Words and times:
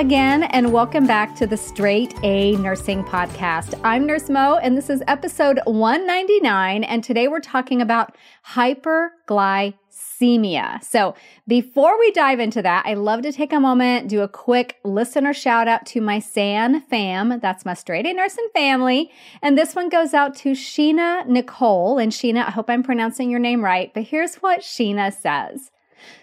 again, 0.00 0.42
and 0.44 0.72
welcome 0.72 1.06
back 1.06 1.36
to 1.36 1.46
the 1.46 1.58
Straight 1.58 2.14
A 2.22 2.56
Nursing 2.56 3.04
Podcast. 3.04 3.78
I'm 3.84 4.06
Nurse 4.06 4.30
Mo, 4.30 4.56
and 4.56 4.74
this 4.74 4.88
is 4.88 5.02
episode 5.06 5.60
199. 5.66 6.84
And 6.84 7.04
today 7.04 7.28
we're 7.28 7.40
talking 7.40 7.82
about 7.82 8.16
hyperglycemia. 8.46 10.82
So, 10.82 11.14
before 11.46 12.00
we 12.00 12.12
dive 12.12 12.40
into 12.40 12.62
that, 12.62 12.86
I 12.86 12.94
love 12.94 13.20
to 13.20 13.30
take 13.30 13.52
a 13.52 13.60
moment, 13.60 14.08
do 14.08 14.22
a 14.22 14.28
quick 14.28 14.78
listener 14.84 15.34
shout 15.34 15.68
out 15.68 15.84
to 15.88 16.00
my 16.00 16.18
SAN 16.18 16.80
fam. 16.80 17.38
That's 17.38 17.66
my 17.66 17.74
Straight 17.74 18.06
A 18.06 18.14
Nursing 18.14 18.48
family. 18.54 19.10
And 19.42 19.58
this 19.58 19.74
one 19.74 19.90
goes 19.90 20.14
out 20.14 20.34
to 20.36 20.52
Sheena 20.52 21.26
Nicole. 21.26 21.98
And 21.98 22.10
Sheena, 22.10 22.46
I 22.46 22.52
hope 22.52 22.70
I'm 22.70 22.82
pronouncing 22.82 23.28
your 23.28 23.38
name 23.38 23.62
right, 23.62 23.92
but 23.92 24.04
here's 24.04 24.36
what 24.36 24.60
Sheena 24.60 25.12
says. 25.12 25.70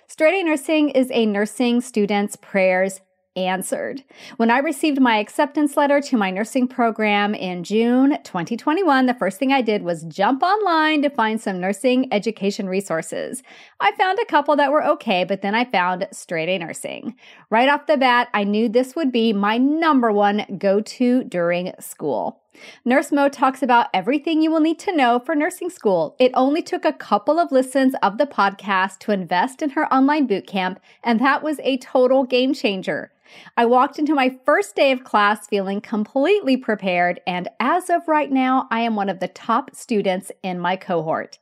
Straight 0.08 0.42
A 0.42 0.44
Nursing 0.44 0.90
is 0.90 1.12
a 1.12 1.28
nursing 1.28 1.80
student's 1.80 2.36
prayers 2.36 3.02
answered. 3.38 4.04
When 4.38 4.50
I 4.50 4.58
received 4.58 5.00
my 5.00 5.18
acceptance 5.18 5.78
letter 5.78 6.02
to 6.02 6.18
my 6.18 6.32
nursing 6.32 6.68
program 6.68 7.36
in 7.36 7.64
June 7.64 8.18
2021, 8.24 9.06
the 9.06 9.14
first 9.14 9.38
thing 9.38 9.54
I 9.54 9.62
did 9.62 9.84
was 9.84 10.04
jump 10.04 10.42
online 10.42 11.04
to 11.04 11.10
find 11.10 11.40
some 11.40 11.62
nursing 11.62 12.12
education 12.12 12.68
resources. 12.68 13.44
I 13.80 13.92
found 13.94 14.20
a 14.20 14.26
couple 14.26 14.56
that 14.56 14.72
were 14.72 14.84
okay, 14.86 15.24
but 15.24 15.42
then 15.42 15.54
I 15.54 15.66
found 15.66 16.08
Straight 16.12 16.50
A 16.50 16.58
Nursing. 16.58 17.16
Right 17.50 17.70
off 17.70 17.86
the 17.86 17.98
bat, 17.98 18.30
I 18.34 18.44
knew 18.44 18.68
this 18.68 18.96
would 18.96 19.12
be 19.12 19.32
my 19.34 19.58
number 19.58 20.12
one 20.12 20.58
go 20.58 20.82
to 20.82 21.24
during 21.24 21.74
school. 21.80 22.42
Nurse 22.86 23.12
Mo 23.12 23.30
talks 23.30 23.62
about 23.62 23.88
everything 23.94 24.42
you 24.42 24.52
will 24.52 24.60
need 24.60 24.80
to 24.80 24.96
know 24.96 25.20
for 25.20 25.36
nursing 25.36 25.70
school. 25.70 26.16
It 26.20 26.32
only 26.34 26.62
took 26.62 26.86
a 26.86 26.94
couple 26.94 27.40
of 27.40 27.52
listens 27.52 27.96
of 28.02 28.18
the 28.18 28.26
podcast 28.26 29.00
to 29.00 29.12
invest 29.12 29.62
in 29.62 29.72
her 29.72 29.92
online 29.94 30.28
bootcamp, 30.28 30.78
and 31.04 31.20
that 31.20 31.44
was 31.44 31.60
a 31.64 31.78
total 31.78 32.24
game 32.24 32.54
changer. 32.54 33.12
I 33.58 33.66
walked 33.66 34.00
into 34.00 34.16
my 34.16 34.38
first 34.46 34.76
day 34.76 34.92
of 34.92 35.04
class 35.04 35.48
feeling 35.48 35.82
completely 35.82 36.56
prepared, 36.56 37.20
and 37.28 37.50
as 37.60 37.90
of 37.90 38.08
right 38.08 38.32
now, 38.32 38.68
I 38.72 38.82
am 38.82 38.96
one 38.96 39.10
of 39.10 39.20
the 39.20 39.28
top 39.28 39.76
students 39.76 40.32
in 40.44 40.60
my 40.60 40.76
cohort. 40.76 41.40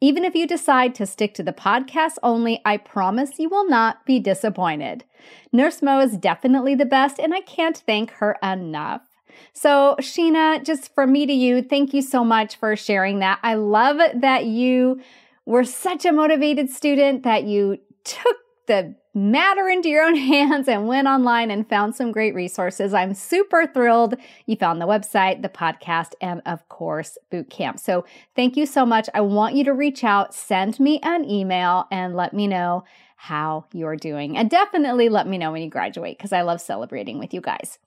Even 0.00 0.24
if 0.24 0.34
you 0.34 0.46
decide 0.46 0.94
to 0.94 1.06
stick 1.06 1.34
to 1.34 1.42
the 1.42 1.52
podcast 1.52 2.16
only, 2.22 2.60
I 2.64 2.76
promise 2.76 3.38
you 3.38 3.48
will 3.48 3.68
not 3.68 4.04
be 4.06 4.18
disappointed. 4.18 5.04
Nurse 5.52 5.82
Mo 5.82 6.00
is 6.00 6.16
definitely 6.16 6.74
the 6.74 6.86
best, 6.86 7.18
and 7.18 7.34
I 7.34 7.40
can't 7.40 7.76
thank 7.76 8.10
her 8.12 8.36
enough. 8.42 9.07
So, 9.52 9.96
Sheena, 10.00 10.64
just 10.64 10.94
from 10.94 11.12
me 11.12 11.26
to 11.26 11.32
you, 11.32 11.62
thank 11.62 11.94
you 11.94 12.02
so 12.02 12.24
much 12.24 12.56
for 12.56 12.76
sharing 12.76 13.18
that. 13.20 13.38
I 13.42 13.54
love 13.54 13.98
that 14.20 14.46
you 14.46 15.00
were 15.46 15.64
such 15.64 16.04
a 16.04 16.12
motivated 16.12 16.70
student 16.70 17.22
that 17.22 17.44
you 17.44 17.78
took 18.04 18.36
the 18.66 18.94
matter 19.14 19.68
into 19.68 19.88
your 19.88 20.04
own 20.04 20.14
hands 20.32 20.68
and 20.68 20.86
went 20.86 21.08
online 21.08 21.50
and 21.50 21.68
found 21.68 21.94
some 21.94 22.12
great 22.12 22.34
resources. 22.34 22.94
I'm 22.94 23.14
super 23.14 23.66
thrilled 23.66 24.14
you 24.46 24.56
found 24.56 24.80
the 24.80 24.86
website, 24.86 25.42
the 25.42 25.48
podcast, 25.48 26.12
and 26.20 26.40
of 26.46 26.68
course, 26.68 27.18
boot 27.30 27.50
camp. 27.50 27.78
So 27.80 28.04
thank 28.36 28.56
you 28.56 28.66
so 28.66 28.86
much. 28.86 29.08
I 29.14 29.20
want 29.20 29.56
you 29.56 29.64
to 29.64 29.72
reach 29.72 30.04
out, 30.04 30.34
send 30.34 30.78
me 30.78 31.00
an 31.02 31.28
email, 31.28 31.86
and 31.90 32.14
let 32.14 32.32
me 32.32 32.46
know 32.46 32.84
how 33.16 33.64
you're 33.72 33.96
doing. 33.96 34.36
And 34.36 34.48
definitely 34.48 35.08
let 35.08 35.26
me 35.26 35.38
know 35.38 35.50
when 35.50 35.62
you 35.62 35.70
graduate 35.70 36.16
because 36.16 36.32
I 36.32 36.42
love 36.42 36.60
celebrating 36.60 37.18
with 37.18 37.34
you 37.34 37.40
guys. 37.40 37.78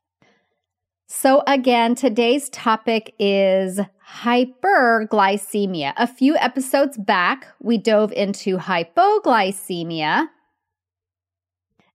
So, 1.13 1.43
again, 1.45 1.93
today's 1.95 2.47
topic 2.49 3.13
is 3.19 3.81
hyperglycemia. 4.21 5.91
A 5.97 6.07
few 6.07 6.37
episodes 6.37 6.97
back, 6.97 7.47
we 7.59 7.77
dove 7.77 8.13
into 8.13 8.57
hypoglycemia, 8.57 10.29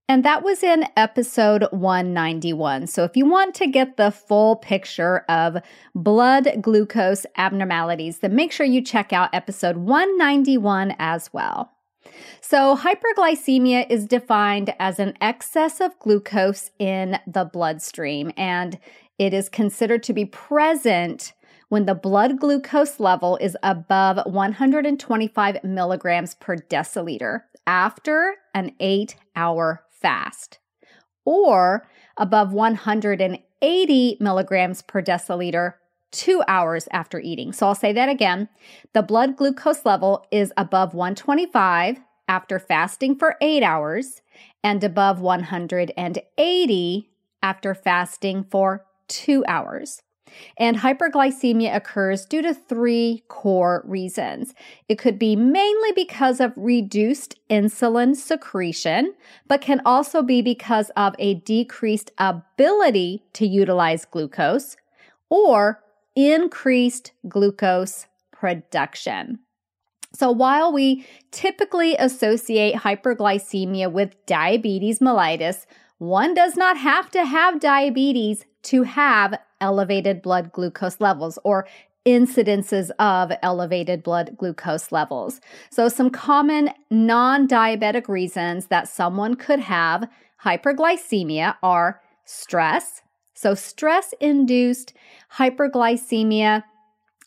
and 0.07 0.23
that 0.23 0.43
was 0.43 0.61
in 0.61 0.85
episode 0.95 1.65
191. 1.71 2.85
So 2.85 3.05
if 3.05 3.17
you 3.17 3.25
want 3.25 3.55
to 3.55 3.65
get 3.65 3.97
the 3.97 4.11
full 4.11 4.57
picture 4.57 5.25
of 5.27 5.57
blood 5.95 6.49
glucose 6.61 7.25
abnormalities, 7.37 8.19
then 8.19 8.35
make 8.35 8.51
sure 8.51 8.67
you 8.67 8.83
check 8.83 9.11
out 9.13 9.33
episode 9.33 9.77
191 9.77 10.95
as 10.99 11.33
well. 11.33 11.71
So, 12.41 12.77
hyperglycemia 12.77 13.87
is 13.89 14.05
defined 14.05 14.73
as 14.79 14.99
an 14.99 15.13
excess 15.19 15.81
of 15.81 15.97
glucose 15.99 16.71
in 16.79 17.19
the 17.27 17.43
bloodstream, 17.43 18.31
and 18.37 18.79
it 19.17 19.33
is 19.33 19.49
considered 19.49 20.03
to 20.03 20.13
be 20.13 20.25
present 20.25 21.33
when 21.69 21.85
the 21.85 21.95
blood 21.95 22.39
glucose 22.39 22.99
level 22.99 23.37
is 23.37 23.57
above 23.61 24.19
125 24.25 25.63
milligrams 25.63 26.35
per 26.35 26.55
deciliter 26.55 27.41
after 27.65 28.35
an 28.53 28.71
eight 28.79 29.15
hour 29.35 29.83
fast 29.89 30.59
or 31.25 31.85
above 32.15 32.53
180 32.53 34.17
milligrams 34.19 34.81
per 34.81 35.01
deciliter 35.01 35.73
two 36.11 36.41
hours 36.47 36.87
after 36.91 37.19
eating. 37.19 37.51
So 37.51 37.67
I'll 37.67 37.75
say 37.75 37.91
that 37.93 38.07
again. 38.09 38.47
The 38.93 39.03
blood 39.03 39.35
glucose 39.35 39.85
level 39.85 40.25
is 40.31 40.53
above 40.55 40.93
125 40.93 41.99
after 42.29 42.59
fasting 42.59 43.15
for 43.17 43.35
eight 43.41 43.63
hours 43.63 44.21
and 44.63 44.83
above 44.83 45.19
180 45.19 47.09
after 47.43 47.75
fasting 47.75 48.45
for 48.49 48.85
two 49.07 49.43
hours. 49.47 50.01
And 50.57 50.77
hyperglycemia 50.77 51.75
occurs 51.75 52.25
due 52.25 52.41
to 52.41 52.53
three 52.53 53.23
core 53.27 53.83
reasons. 53.85 54.53
It 54.89 54.97
could 54.97 55.17
be 55.17 55.35
mainly 55.35 55.91
because 55.93 56.39
of 56.39 56.53
reduced 56.55 57.35
insulin 57.49 58.15
secretion, 58.15 59.13
but 59.47 59.61
can 59.61 59.81
also 59.85 60.21
be 60.21 60.41
because 60.41 60.91
of 60.97 61.15
a 61.19 61.35
decreased 61.35 62.11
ability 62.17 63.23
to 63.33 63.47
utilize 63.47 64.05
glucose 64.05 64.77
or 65.29 65.83
increased 66.15 67.11
glucose 67.27 68.07
production. 68.31 69.39
So, 70.13 70.31
while 70.31 70.71
we 70.71 71.05
typically 71.31 71.95
associate 71.97 72.75
hyperglycemia 72.75 73.91
with 73.91 74.15
diabetes 74.25 74.99
mellitus, 74.99 75.65
one 75.99 76.33
does 76.33 76.55
not 76.55 76.77
have 76.77 77.11
to 77.11 77.25
have 77.25 77.59
diabetes 77.59 78.45
to 78.67 78.83
have 78.83 79.39
elevated 79.61 80.21
blood 80.21 80.51
glucose 80.51 80.99
levels 80.99 81.39
or 81.43 81.67
incidences 82.05 82.89
of 82.99 83.31
elevated 83.43 84.01
blood 84.01 84.35
glucose 84.37 84.91
levels. 84.91 85.41
So, 85.69 85.89
some 85.89 86.09
common 86.09 86.69
non 86.89 87.47
diabetic 87.47 88.07
reasons 88.07 88.67
that 88.67 88.87
someone 88.87 89.35
could 89.35 89.59
have 89.59 90.07
hyperglycemia 90.43 91.55
are 91.61 92.01
stress. 92.25 93.01
So, 93.33 93.55
stress 93.55 94.13
induced 94.21 94.93
hyperglycemia 95.33 96.63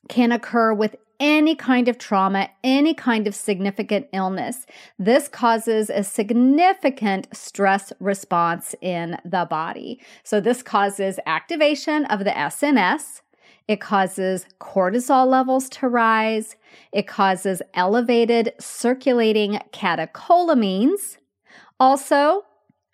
can 0.09 0.33
occur 0.33 0.73
with 0.73 0.97
any 1.21 1.55
kind 1.55 1.87
of 1.87 1.99
trauma, 1.99 2.49
any 2.65 2.95
kind 2.95 3.27
of 3.27 3.35
significant 3.35 4.09
illness. 4.13 4.67
This 4.99 5.29
causes 5.29 5.91
a 5.91 6.03
significant 6.03 7.29
stress 7.37 7.93
response 8.01 8.75
in 8.81 9.19
the 9.25 9.47
body. 9.49 10.01
So, 10.25 10.41
this 10.41 10.63
causes 10.63 11.21
activation 11.27 12.07
of 12.07 12.21
the 12.21 12.31
SNS. 12.31 13.21
It 13.69 13.81
causes 13.81 14.47
cortisol 14.61 15.29
levels 15.29 15.69
to 15.69 15.89
rise. 15.89 16.57
It 16.91 17.07
causes 17.07 17.63
elevated 17.75 18.55
circulating 18.59 19.61
catecholamines. 19.73 21.19
Also, 21.79 22.47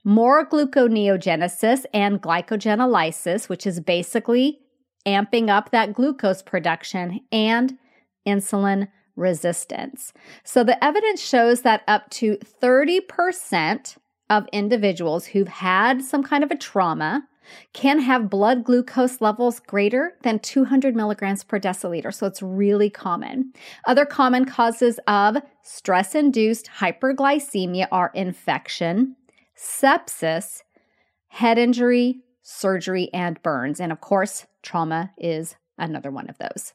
more 0.04 0.46
gluconeogenesis 0.46 1.84
and 1.94 2.20
glycogenolysis, 2.20 3.48
which 3.48 3.66
is 3.66 3.80
basically 3.80 4.60
amping 5.06 5.48
up 5.48 5.70
that 5.70 5.94
glucose 5.94 6.42
production 6.42 7.20
and 7.32 7.78
insulin 8.26 8.88
resistance. 9.16 10.12
So 10.44 10.62
the 10.62 10.82
evidence 10.84 11.20
shows 11.20 11.62
that 11.62 11.82
up 11.88 12.10
to 12.10 12.36
30% 12.62 13.96
of 14.28 14.46
individuals 14.52 15.26
who've 15.26 15.48
had 15.48 16.02
some 16.02 16.22
kind 16.22 16.44
of 16.44 16.50
a 16.50 16.56
trauma 16.56 17.26
can 17.72 18.00
have 18.00 18.28
blood 18.28 18.64
glucose 18.64 19.20
levels 19.20 19.60
greater 19.60 20.14
than 20.22 20.40
200 20.40 20.96
milligrams 20.96 21.44
per 21.44 21.60
deciliter. 21.60 22.12
So 22.12 22.26
it's 22.26 22.42
really 22.42 22.90
common. 22.90 23.52
Other 23.86 24.04
common 24.04 24.44
causes 24.44 24.98
of 25.06 25.36
stress 25.62 26.14
induced 26.14 26.68
hyperglycemia 26.78 27.86
are 27.92 28.10
infection, 28.14 29.16
sepsis, 29.56 30.62
head 31.28 31.58
injury, 31.58 32.20
surgery, 32.42 33.10
and 33.12 33.40
burns. 33.42 33.80
And 33.80 33.92
of 33.92 34.00
course, 34.00 34.46
trauma 34.62 35.12
is 35.16 35.56
another 35.78 36.10
one 36.10 36.28
of 36.28 36.38
those. 36.38 36.74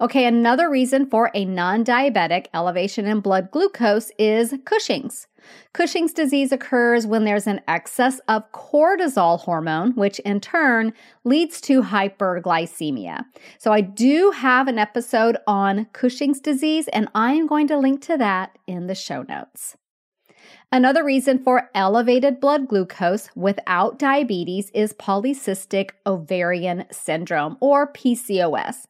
Okay, 0.00 0.26
another 0.26 0.68
reason 0.68 1.06
for 1.06 1.30
a 1.34 1.44
non 1.44 1.84
diabetic 1.84 2.46
elevation 2.52 3.06
in 3.06 3.20
blood 3.20 3.50
glucose 3.50 4.10
is 4.18 4.54
Cushing's. 4.64 5.26
Cushing's 5.72 6.12
disease 6.12 6.52
occurs 6.52 7.06
when 7.06 7.24
there's 7.24 7.46
an 7.46 7.60
excess 7.68 8.20
of 8.28 8.50
cortisol 8.52 9.40
hormone, 9.40 9.92
which 9.94 10.18
in 10.20 10.40
turn 10.40 10.92
leads 11.24 11.60
to 11.62 11.82
hyperglycemia. 11.82 13.24
So, 13.58 13.72
I 13.72 13.80
do 13.80 14.32
have 14.32 14.68
an 14.68 14.78
episode 14.78 15.38
on 15.46 15.86
Cushing's 15.92 16.40
disease, 16.40 16.88
and 16.88 17.08
I 17.14 17.32
am 17.32 17.46
going 17.46 17.68
to 17.68 17.78
link 17.78 18.02
to 18.02 18.18
that 18.18 18.58
in 18.66 18.86
the 18.86 18.94
show 18.94 19.22
notes. 19.22 19.76
Another 20.70 21.04
reason 21.04 21.38
for 21.38 21.70
elevated 21.74 22.40
blood 22.40 22.68
glucose 22.68 23.30
without 23.34 23.98
diabetes 23.98 24.70
is 24.74 24.92
polycystic 24.92 25.90
ovarian 26.04 26.84
syndrome 26.90 27.56
or 27.60 27.90
PCOS. 27.92 28.86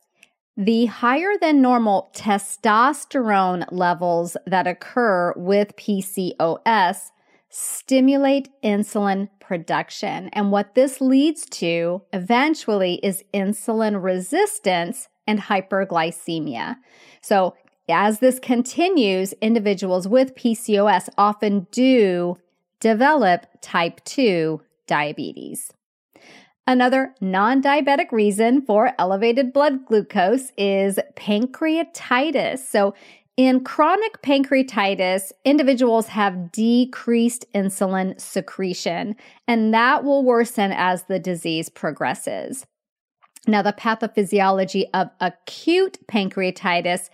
The 0.57 0.87
higher 0.87 1.33
than 1.41 1.61
normal 1.61 2.11
testosterone 2.15 3.67
levels 3.73 4.37
that 4.47 4.69
occur 4.69 5.33
with 5.37 5.75
PCOS 5.77 7.11
stimulate 7.49 8.49
insulin 8.63 9.31
production. 9.41 10.29
And 10.33 10.53
what 10.53 10.75
this 10.75 11.01
leads 11.01 11.45
to 11.47 12.03
eventually 12.13 13.01
is 13.03 13.25
insulin 13.35 14.03
resistance 14.03 15.09
and 15.27 15.41
hyperglycemia. 15.41 16.77
So, 17.21 17.55
as 17.89 18.21
this 18.21 18.39
continues, 18.39 19.35
individuals 19.35 20.09
with 20.09 20.35
PCOS 20.35 21.09
often 21.19 21.67
do 21.71 22.39
develop 22.81 23.47
type 23.61 24.03
2 24.05 24.63
diabetes. 24.87 25.73
Another 26.67 27.15
non 27.21 27.63
diabetic 27.63 28.11
reason 28.11 28.63
for 28.63 28.93
elevated 28.99 29.53
blood 29.53 29.85
glucose 29.85 30.51
is 30.57 30.99
pancreatitis. 31.15 32.59
So, 32.61 32.95
in 33.37 33.65
chronic 33.65 34.23
pancreatitis, 34.23 35.33
individuals 35.45 36.07
have 36.07 36.53
decreased 36.53 37.45
insulin 37.53 38.19
secretion, 38.21 39.17
and 39.49 39.75
that 39.75 40.05
will 40.05 40.25
worsen 40.25 40.73
as 40.73 41.05
the 41.05 41.19
disease 41.19 41.69
progresses. 41.69 42.65
Now, 43.47 43.61
the 43.61 43.73
pathophysiology 43.73 44.85
of 44.95 45.11
acute 45.21 45.99
pancreatitis 46.07 47.11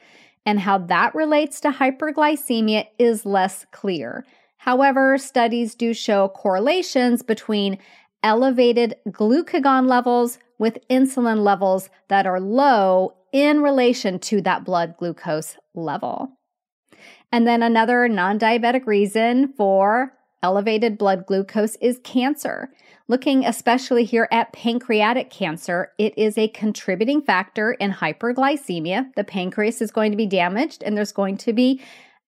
and 0.46 0.60
how 0.60 0.78
that 0.78 1.14
relates 1.14 1.60
to 1.60 1.70
hyperglycemia 1.70 2.86
is 2.98 3.26
less 3.26 3.66
clear. 3.72 4.24
However, 4.58 5.16
studies 5.16 5.74
do 5.74 5.94
show 5.94 6.28
correlations 6.28 7.22
between 7.22 7.78
elevated 8.22 8.94
glucagon 9.08 9.88
levels 9.88 10.38
with 10.58 10.78
insulin 10.88 11.42
levels 11.42 11.88
that 12.08 12.26
are 12.26 12.40
low 12.40 13.14
in 13.32 13.60
relation 13.60 14.18
to 14.18 14.40
that 14.42 14.64
blood 14.64 14.94
glucose 14.98 15.56
level. 15.74 16.30
And 17.32 17.46
then 17.46 17.62
another 17.62 18.08
non 18.08 18.38
diabetic 18.38 18.86
reason 18.86 19.52
for 19.56 20.12
elevated 20.42 20.98
blood 20.98 21.26
glucose 21.26 21.76
is 21.76 22.00
cancer. 22.02 22.70
Looking 23.08 23.44
especially 23.44 24.04
here 24.04 24.28
at 24.30 24.52
pancreatic 24.52 25.30
cancer, 25.30 25.92
it 25.98 26.16
is 26.16 26.38
a 26.38 26.48
contributing 26.48 27.22
factor 27.22 27.72
in 27.72 27.92
hyperglycemia. 27.92 29.14
The 29.16 29.24
pancreas 29.24 29.82
is 29.82 29.90
going 29.90 30.12
to 30.12 30.16
be 30.16 30.26
damaged 30.26 30.82
and 30.82 30.96
there's 30.96 31.12
going 31.12 31.36
to 31.38 31.52
be 31.52 31.80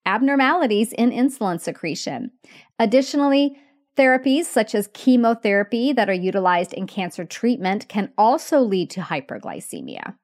abnormalities 0.05 0.93
in 0.93 1.11
insulin 1.11 1.61
secretion. 1.61 2.33
Additionally, 2.79 3.57
therapies 3.97 4.45
such 4.45 4.75
as 4.75 4.89
chemotherapy 4.93 5.93
that 5.93 6.09
are 6.09 6.15
utilized 6.15 6.73
in 6.73 6.87
cancer 6.87 7.25
treatment 7.25 7.89
can 7.89 8.13
also 8.17 8.61
lead 8.61 8.91
to 8.91 9.01
hyperglycemia. 9.01 10.15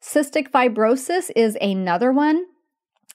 Cystic 0.00 0.50
fibrosis 0.50 1.30
is 1.34 1.56
another 1.60 2.12
one. 2.12 2.44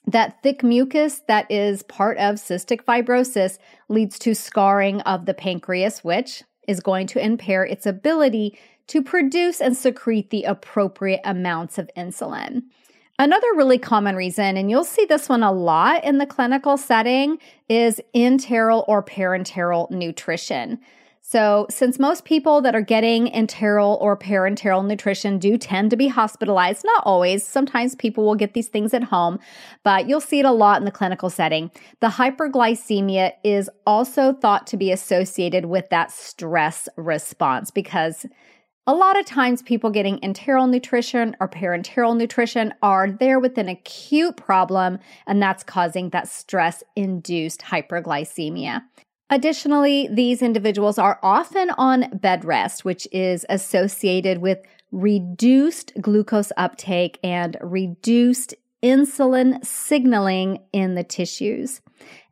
That 0.06 0.42
thick 0.42 0.62
mucus 0.62 1.22
that 1.28 1.50
is 1.50 1.82
part 1.84 2.18
of 2.18 2.36
cystic 2.36 2.84
fibrosis 2.84 3.58
leads 3.88 4.18
to 4.20 4.34
scarring 4.34 5.00
of 5.02 5.26
the 5.26 5.34
pancreas, 5.34 6.02
which 6.02 6.42
is 6.66 6.80
going 6.80 7.06
to 7.08 7.24
impair 7.24 7.64
its 7.64 7.86
ability 7.86 8.58
to 8.88 9.02
produce 9.02 9.60
and 9.60 9.76
secrete 9.76 10.30
the 10.30 10.42
appropriate 10.44 11.20
amounts 11.24 11.78
of 11.78 11.90
insulin. 11.96 12.62
Another 13.22 13.54
really 13.54 13.78
common 13.78 14.16
reason, 14.16 14.56
and 14.56 14.68
you'll 14.68 14.82
see 14.82 15.04
this 15.04 15.28
one 15.28 15.44
a 15.44 15.52
lot 15.52 16.02
in 16.02 16.18
the 16.18 16.26
clinical 16.26 16.76
setting, 16.76 17.38
is 17.68 18.00
enteral 18.16 18.84
or 18.88 19.00
parenteral 19.00 19.88
nutrition. 19.92 20.80
So, 21.20 21.68
since 21.70 22.00
most 22.00 22.24
people 22.24 22.60
that 22.62 22.74
are 22.74 22.82
getting 22.82 23.28
enteral 23.28 23.96
or 24.00 24.16
parenteral 24.16 24.84
nutrition 24.84 25.38
do 25.38 25.56
tend 25.56 25.92
to 25.92 25.96
be 25.96 26.08
hospitalized, 26.08 26.84
not 26.84 27.04
always, 27.06 27.46
sometimes 27.46 27.94
people 27.94 28.24
will 28.24 28.34
get 28.34 28.54
these 28.54 28.66
things 28.66 28.92
at 28.92 29.04
home, 29.04 29.38
but 29.84 30.08
you'll 30.08 30.20
see 30.20 30.40
it 30.40 30.44
a 30.44 30.50
lot 30.50 30.80
in 30.80 30.84
the 30.84 30.90
clinical 30.90 31.30
setting. 31.30 31.70
The 32.00 32.08
hyperglycemia 32.08 33.34
is 33.44 33.70
also 33.86 34.32
thought 34.32 34.66
to 34.66 34.76
be 34.76 34.90
associated 34.90 35.66
with 35.66 35.88
that 35.90 36.10
stress 36.10 36.88
response 36.96 37.70
because 37.70 38.26
a 38.86 38.94
lot 38.94 39.18
of 39.18 39.24
times 39.24 39.62
people 39.62 39.90
getting 39.90 40.18
enteral 40.20 40.68
nutrition 40.68 41.36
or 41.40 41.48
parenteral 41.48 42.16
nutrition 42.16 42.74
are 42.82 43.10
there 43.10 43.38
with 43.38 43.56
an 43.56 43.68
acute 43.68 44.36
problem, 44.36 44.98
and 45.26 45.40
that's 45.40 45.62
causing 45.62 46.10
that 46.10 46.26
stress 46.26 46.82
induced 46.96 47.60
hyperglycemia. 47.60 48.82
Additionally, 49.30 50.08
these 50.10 50.42
individuals 50.42 50.98
are 50.98 51.20
often 51.22 51.70
on 51.78 52.10
bed 52.18 52.44
rest, 52.44 52.84
which 52.84 53.06
is 53.12 53.46
associated 53.48 54.38
with 54.38 54.58
reduced 54.90 55.92
glucose 56.00 56.52
uptake 56.56 57.18
and 57.22 57.56
reduced 57.62 58.54
insulin 58.82 59.64
signaling 59.64 60.58
in 60.72 60.96
the 60.96 61.04
tissues. 61.04 61.80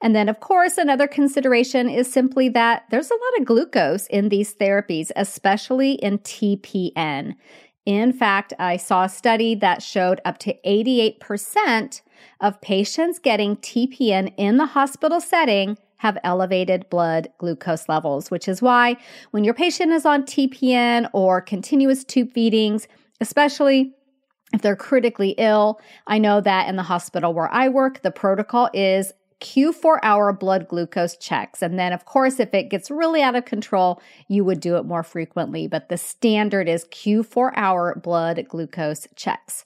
And 0.03 0.15
then, 0.15 0.29
of 0.29 0.41
course, 0.41 0.79
another 0.79 1.07
consideration 1.07 1.89
is 1.89 2.11
simply 2.11 2.49
that 2.51 2.85
there's 2.91 3.11
a 3.11 3.15
lot 3.15 3.41
of 3.41 3.47
glucose 3.47 4.07
in 4.07 4.29
these 4.29 4.55
therapies, 4.55 5.11
especially 5.17 5.93
in 5.93 6.19
TPN. 6.19 7.35
In 7.87 8.13
fact, 8.13 8.53
I 8.59 8.77
saw 8.77 9.05
a 9.05 9.09
study 9.09 9.55
that 9.57 9.83
showed 9.83 10.21
up 10.25 10.39
to 10.39 10.55
88% 10.67 12.03
of 12.41 12.61
patients 12.61 13.19
getting 13.19 13.57
TPN 13.57 14.33
in 14.37 14.59
the 14.59 14.67
hospital 14.67 15.21
setting 15.21 15.79
have 15.97 16.19
elevated 16.25 16.89
blood 16.89 17.29
glucose 17.39 17.89
levels, 17.89 18.31
which 18.31 18.49
is 18.49 18.63
why 18.63 18.97
when 19.33 19.45
your 19.45 19.53
patient 19.53 19.93
is 19.93 20.07
on 20.07 20.23
TPN 20.23 21.11
or 21.13 21.43
continuous 21.43 22.05
tube 22.05 22.33
feedings, 22.33 22.89
especially 23.21 23.93
if 24.53 24.63
they're 24.63 24.77
critically 24.77 25.31
ill, 25.37 25.79
I 26.07 26.19
know 26.19 26.41
that 26.41 26.69
in 26.69 26.77
the 26.77 26.83
hospital 26.83 27.35
where 27.35 27.53
I 27.53 27.69
work, 27.69 28.03
the 28.03 28.11
protocol 28.11 28.71
is 28.73 29.13
Q4 29.41 29.99
hour 30.03 30.33
blood 30.33 30.69
glucose 30.69 31.17
checks. 31.17 31.63
And 31.63 31.79
then, 31.79 31.93
of 31.93 32.05
course, 32.05 32.41
if 32.41 32.53
it 32.55 32.71
gets 32.71 32.91
really 32.91 33.23
out 33.23 33.37
of 33.37 33.45
control, 33.45 34.01
you 34.29 34.45
would 34.45 34.61
do 34.61 34.77
it 34.77 34.85
more 34.85 35.03
frequently. 35.03 35.67
But 35.67 35.89
the 35.89 35.97
standard 35.97 36.69
is 36.69 36.85
Q4 36.87 37.53
hour 37.57 37.95
blood 37.95 38.47
glucose 38.49 39.07
checks. 39.17 39.65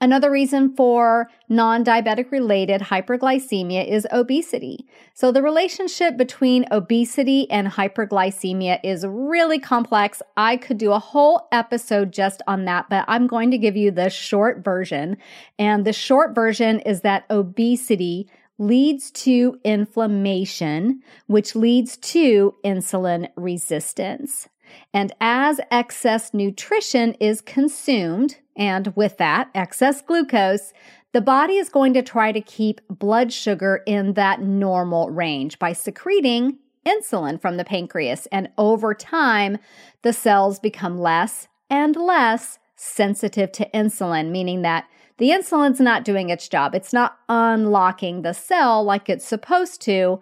Another 0.00 0.30
reason 0.30 0.74
for 0.74 1.30
non 1.48 1.84
diabetic 1.84 2.30
related 2.30 2.80
hyperglycemia 2.80 3.86
is 3.86 4.06
obesity. 4.12 4.86
So, 5.14 5.32
the 5.32 5.42
relationship 5.42 6.16
between 6.16 6.66
obesity 6.70 7.50
and 7.50 7.68
hyperglycemia 7.68 8.80
is 8.82 9.04
really 9.06 9.58
complex. 9.58 10.22
I 10.36 10.56
could 10.56 10.78
do 10.78 10.92
a 10.92 10.98
whole 10.98 11.48
episode 11.52 12.12
just 12.12 12.42
on 12.46 12.64
that, 12.64 12.88
but 12.88 13.04
I'm 13.08 13.26
going 13.26 13.50
to 13.50 13.58
give 13.58 13.76
you 13.76 13.90
the 13.90 14.10
short 14.10 14.64
version. 14.64 15.16
And 15.58 15.84
the 15.84 15.92
short 15.92 16.34
version 16.34 16.80
is 16.80 17.02
that 17.02 17.24
obesity 17.30 18.28
leads 18.58 19.10
to 19.10 19.58
inflammation, 19.64 21.02
which 21.26 21.56
leads 21.56 21.96
to 21.96 22.54
insulin 22.62 23.28
resistance. 23.34 24.48
And 24.92 25.12
as 25.20 25.60
excess 25.70 26.32
nutrition 26.34 27.14
is 27.14 27.40
consumed, 27.40 28.36
and 28.56 28.92
with 28.96 29.16
that, 29.18 29.50
excess 29.54 30.02
glucose, 30.02 30.72
the 31.12 31.20
body 31.20 31.56
is 31.56 31.68
going 31.68 31.94
to 31.94 32.02
try 32.02 32.30
to 32.32 32.40
keep 32.40 32.80
blood 32.88 33.32
sugar 33.32 33.82
in 33.86 34.14
that 34.14 34.40
normal 34.40 35.10
range 35.10 35.58
by 35.58 35.72
secreting 35.72 36.58
insulin 36.86 37.40
from 37.40 37.56
the 37.56 37.64
pancreas. 37.64 38.26
And 38.30 38.48
over 38.56 38.94
time, 38.94 39.58
the 40.02 40.12
cells 40.12 40.58
become 40.58 40.98
less 40.98 41.48
and 41.68 41.96
less 41.96 42.58
sensitive 42.76 43.52
to 43.52 43.68
insulin, 43.74 44.30
meaning 44.30 44.62
that 44.62 44.86
the 45.18 45.30
insulin's 45.30 45.80
not 45.80 46.04
doing 46.04 46.30
its 46.30 46.48
job. 46.48 46.74
It's 46.74 46.92
not 46.92 47.18
unlocking 47.28 48.22
the 48.22 48.32
cell 48.32 48.82
like 48.82 49.08
it's 49.08 49.26
supposed 49.26 49.82
to 49.82 50.20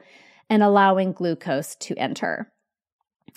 and 0.51 0.63
allowing 0.63 1.13
glucose 1.13 1.75
to 1.77 1.95
enter. 1.97 2.51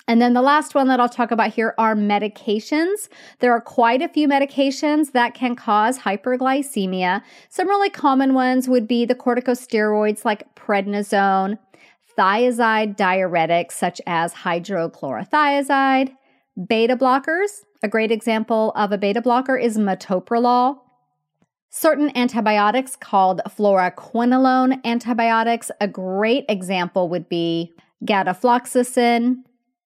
And 0.08 0.20
then 0.20 0.34
the 0.34 0.42
last 0.42 0.74
one 0.74 0.88
that 0.88 1.00
I'll 1.00 1.08
talk 1.08 1.30
about 1.30 1.52
here 1.52 1.74
are 1.78 1.94
medications. 1.94 3.08
There 3.38 3.52
are 3.52 3.60
quite 3.60 4.02
a 4.02 4.08
few 4.08 4.26
medications 4.26 5.12
that 5.12 5.34
can 5.34 5.54
cause 5.54 5.98
hyperglycemia. 5.98 7.22
Some 7.48 7.68
really 7.68 7.90
common 7.90 8.34
ones 8.34 8.68
would 8.68 8.88
be 8.88 9.04
the 9.04 9.14
corticosteroids 9.14 10.24
like 10.24 10.52
prednisone, 10.54 11.58
thiazide 12.18 12.96
diuretics 12.96 13.72
such 13.72 14.00
as 14.06 14.34
hydrochlorothiazide, 14.34 16.14
beta 16.66 16.96
blockers. 16.96 17.62
A 17.82 17.88
great 17.88 18.10
example 18.10 18.72
of 18.76 18.92
a 18.92 18.98
beta 18.98 19.20
blocker 19.20 19.56
is 19.56 19.78
metoprolol. 19.78 20.78
Certain 21.70 22.14
antibiotics 22.16 22.96
called 22.96 23.40
fluoroquinolone 23.48 24.84
antibiotics. 24.84 25.70
A 25.80 25.88
great 25.88 26.44
example 26.48 27.08
would 27.08 27.28
be 27.28 27.72
gatifloxacin, 28.04 29.36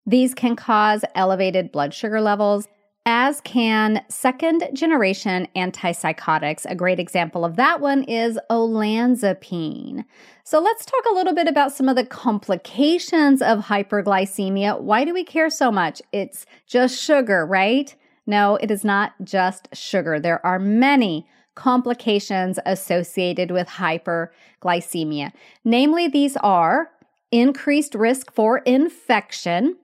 these 0.07 0.35
can 0.35 0.57
cause 0.57 1.05
elevated 1.15 1.73
blood 1.73 1.93
sugar 1.93 2.21
levels. 2.21 2.69
as 3.07 3.41
can 3.43 4.05
second 4.09 4.69
generation 4.73 5.47
antipsychotics. 5.55 6.67
A 6.69 6.75
great 6.75 6.99
example 6.99 7.45
of 7.45 7.55
that 7.55 7.81
one 7.81 8.03
is 8.03 8.39
olanzapine. 8.51 10.05
So 10.43 10.61
let's 10.61 10.85
talk 10.85 11.05
a 11.11 11.15
little 11.15 11.33
bit 11.33 11.47
about 11.47 11.73
some 11.73 11.89
of 11.89 11.95
the 11.95 12.05
complications 12.05 13.41
of 13.41 13.67
hyperglycemia. 13.67 14.81
Why 14.81 15.05
do 15.05 15.15
we 15.15 15.23
care 15.23 15.51
so 15.51 15.71
much? 15.71 16.03
It's 16.13 16.47
just 16.67 17.01
sugar, 17.01 17.47
right? 17.47 17.95
No, 18.27 18.57
it 18.57 18.73
is 18.73 18.85
not 18.85 19.13
just 19.23 19.69
sugar. 19.73 20.19
There 20.19 20.45
are 20.45 20.59
many 20.59 21.29
complications 21.55 22.59
associated 22.67 23.53
with 23.53 23.69
hyperglycemia. 23.69 25.31
Namely, 25.65 26.09
these 26.09 26.37
are 26.39 26.91
increased 27.31 27.95
risk 27.95 28.33
for 28.33 28.59
infection, 28.59 29.77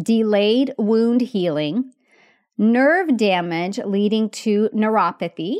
delayed 0.00 0.74
wound 0.78 1.20
healing, 1.20 1.92
nerve 2.58 3.16
damage 3.16 3.78
leading 3.78 4.28
to 4.30 4.68
neuropathy, 4.74 5.56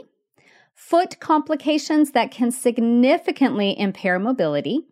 foot 0.75 1.21
complications 1.21 2.13
that 2.13 2.31
can 2.31 2.51
significantly 2.51 3.79
impair 3.79 4.19
mobility, 4.19 4.87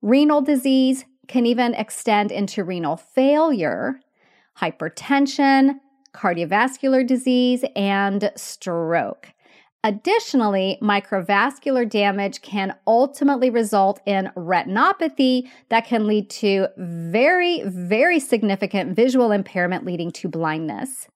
renal 0.00 0.40
disease 0.40 1.04
can 1.28 1.46
even 1.46 1.74
extend 1.74 2.32
into 2.32 2.64
renal 2.64 2.96
failure, 2.96 4.00
hypertension, 4.60 5.78
cardiovascular 6.12 7.06
disease, 7.06 7.64
and 7.74 8.30
stroke. 8.36 9.28
Additionally, 9.84 10.78
microvascular 10.80 11.88
damage 11.88 12.40
can 12.40 12.76
ultimately 12.86 13.50
result 13.50 14.00
in 14.06 14.30
retinopathy 14.36 15.50
that 15.70 15.86
can 15.86 16.06
lead 16.06 16.30
to 16.30 16.68
very, 16.76 17.62
very 17.64 18.20
significant 18.20 18.94
visual 18.94 19.32
impairment 19.32 19.84
leading 19.84 20.12
to 20.12 20.28
blindness. 20.28 21.08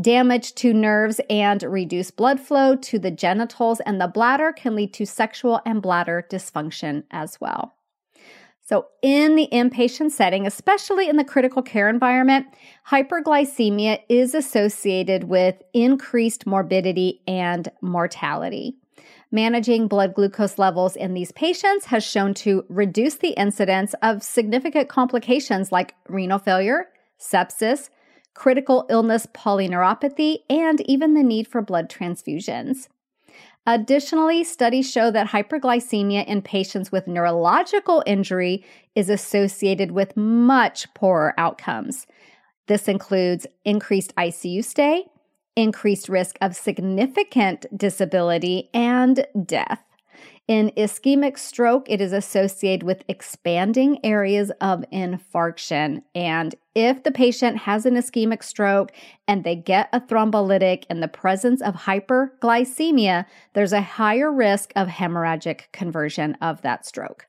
Damage 0.00 0.54
to 0.56 0.72
nerves 0.72 1.20
and 1.30 1.62
reduced 1.62 2.16
blood 2.16 2.40
flow 2.40 2.74
to 2.74 2.98
the 2.98 3.10
genitals 3.12 3.78
and 3.80 4.00
the 4.00 4.08
bladder 4.08 4.52
can 4.52 4.74
lead 4.74 4.92
to 4.94 5.06
sexual 5.06 5.60
and 5.64 5.80
bladder 5.80 6.26
dysfunction 6.28 7.04
as 7.12 7.40
well. 7.40 7.74
So, 8.70 8.86
in 9.02 9.34
the 9.34 9.48
inpatient 9.50 10.12
setting, 10.12 10.46
especially 10.46 11.08
in 11.08 11.16
the 11.16 11.24
critical 11.24 11.60
care 11.60 11.88
environment, 11.88 12.46
hyperglycemia 12.88 13.98
is 14.08 14.32
associated 14.32 15.24
with 15.24 15.60
increased 15.74 16.46
morbidity 16.46 17.20
and 17.26 17.68
mortality. 17.80 18.76
Managing 19.32 19.88
blood 19.88 20.14
glucose 20.14 20.56
levels 20.56 20.94
in 20.94 21.14
these 21.14 21.32
patients 21.32 21.86
has 21.86 22.04
shown 22.04 22.32
to 22.34 22.64
reduce 22.68 23.16
the 23.16 23.30
incidence 23.30 23.92
of 24.02 24.22
significant 24.22 24.88
complications 24.88 25.72
like 25.72 25.96
renal 26.08 26.38
failure, 26.38 26.90
sepsis, 27.18 27.90
critical 28.34 28.86
illness 28.88 29.26
polyneuropathy, 29.34 30.42
and 30.48 30.80
even 30.82 31.14
the 31.14 31.24
need 31.24 31.48
for 31.48 31.60
blood 31.60 31.90
transfusions. 31.90 32.86
Additionally, 33.66 34.42
studies 34.42 34.90
show 34.90 35.10
that 35.10 35.28
hyperglycemia 35.28 36.26
in 36.26 36.42
patients 36.42 36.90
with 36.90 37.06
neurological 37.06 38.02
injury 38.06 38.64
is 38.94 39.10
associated 39.10 39.90
with 39.90 40.16
much 40.16 40.92
poorer 40.94 41.34
outcomes. 41.36 42.06
This 42.68 42.88
includes 42.88 43.46
increased 43.64 44.14
ICU 44.16 44.64
stay, 44.64 45.06
increased 45.56 46.08
risk 46.08 46.38
of 46.40 46.56
significant 46.56 47.66
disability, 47.76 48.70
and 48.72 49.26
death. 49.44 49.82
In 50.50 50.72
ischemic 50.76 51.38
stroke, 51.38 51.88
it 51.88 52.00
is 52.00 52.12
associated 52.12 52.82
with 52.82 53.04
expanding 53.06 54.04
areas 54.04 54.50
of 54.60 54.84
infarction. 54.92 56.02
And 56.12 56.56
if 56.74 57.04
the 57.04 57.12
patient 57.12 57.58
has 57.58 57.86
an 57.86 57.94
ischemic 57.94 58.42
stroke 58.42 58.90
and 59.28 59.44
they 59.44 59.54
get 59.54 59.88
a 59.92 60.00
thrombolytic 60.00 60.86
in 60.90 60.98
the 60.98 61.06
presence 61.06 61.62
of 61.62 61.76
hyperglycemia, 61.76 63.26
there's 63.52 63.72
a 63.72 63.80
higher 63.80 64.32
risk 64.32 64.72
of 64.74 64.88
hemorrhagic 64.88 65.70
conversion 65.70 66.36
of 66.42 66.62
that 66.62 66.84
stroke. 66.84 67.28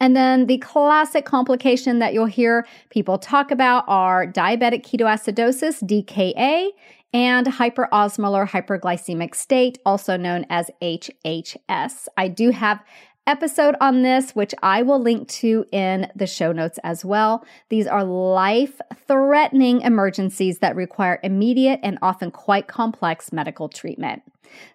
And 0.00 0.16
then 0.16 0.46
the 0.46 0.58
classic 0.58 1.24
complication 1.24 2.00
that 2.00 2.12
you'll 2.12 2.26
hear 2.26 2.66
people 2.90 3.18
talk 3.18 3.52
about 3.52 3.84
are 3.86 4.26
diabetic 4.26 4.82
ketoacidosis, 4.84 5.80
DKA, 5.84 6.70
and 7.14 7.46
hyperosmolar 7.46 8.48
hyperglycemic 8.48 9.34
state, 9.36 9.78
also 9.86 10.16
known 10.16 10.44
as 10.50 10.68
HHS. 10.82 12.08
I 12.16 12.28
do 12.28 12.50
have 12.50 12.82
episode 13.26 13.76
on 13.80 14.02
this, 14.02 14.32
which 14.32 14.54
I 14.62 14.82
will 14.82 15.00
link 15.00 15.28
to 15.28 15.64
in 15.72 16.10
the 16.14 16.26
show 16.26 16.52
notes 16.52 16.78
as 16.82 17.04
well. 17.04 17.44
These 17.70 17.86
are 17.86 18.04
life 18.04 18.80
threatening 19.06 19.80
emergencies 19.80 20.58
that 20.58 20.76
require 20.76 21.20
immediate 21.22 21.80
and 21.82 21.98
often 22.02 22.30
quite 22.30 22.66
complex 22.66 23.32
medical 23.32 23.68
treatment. 23.68 24.22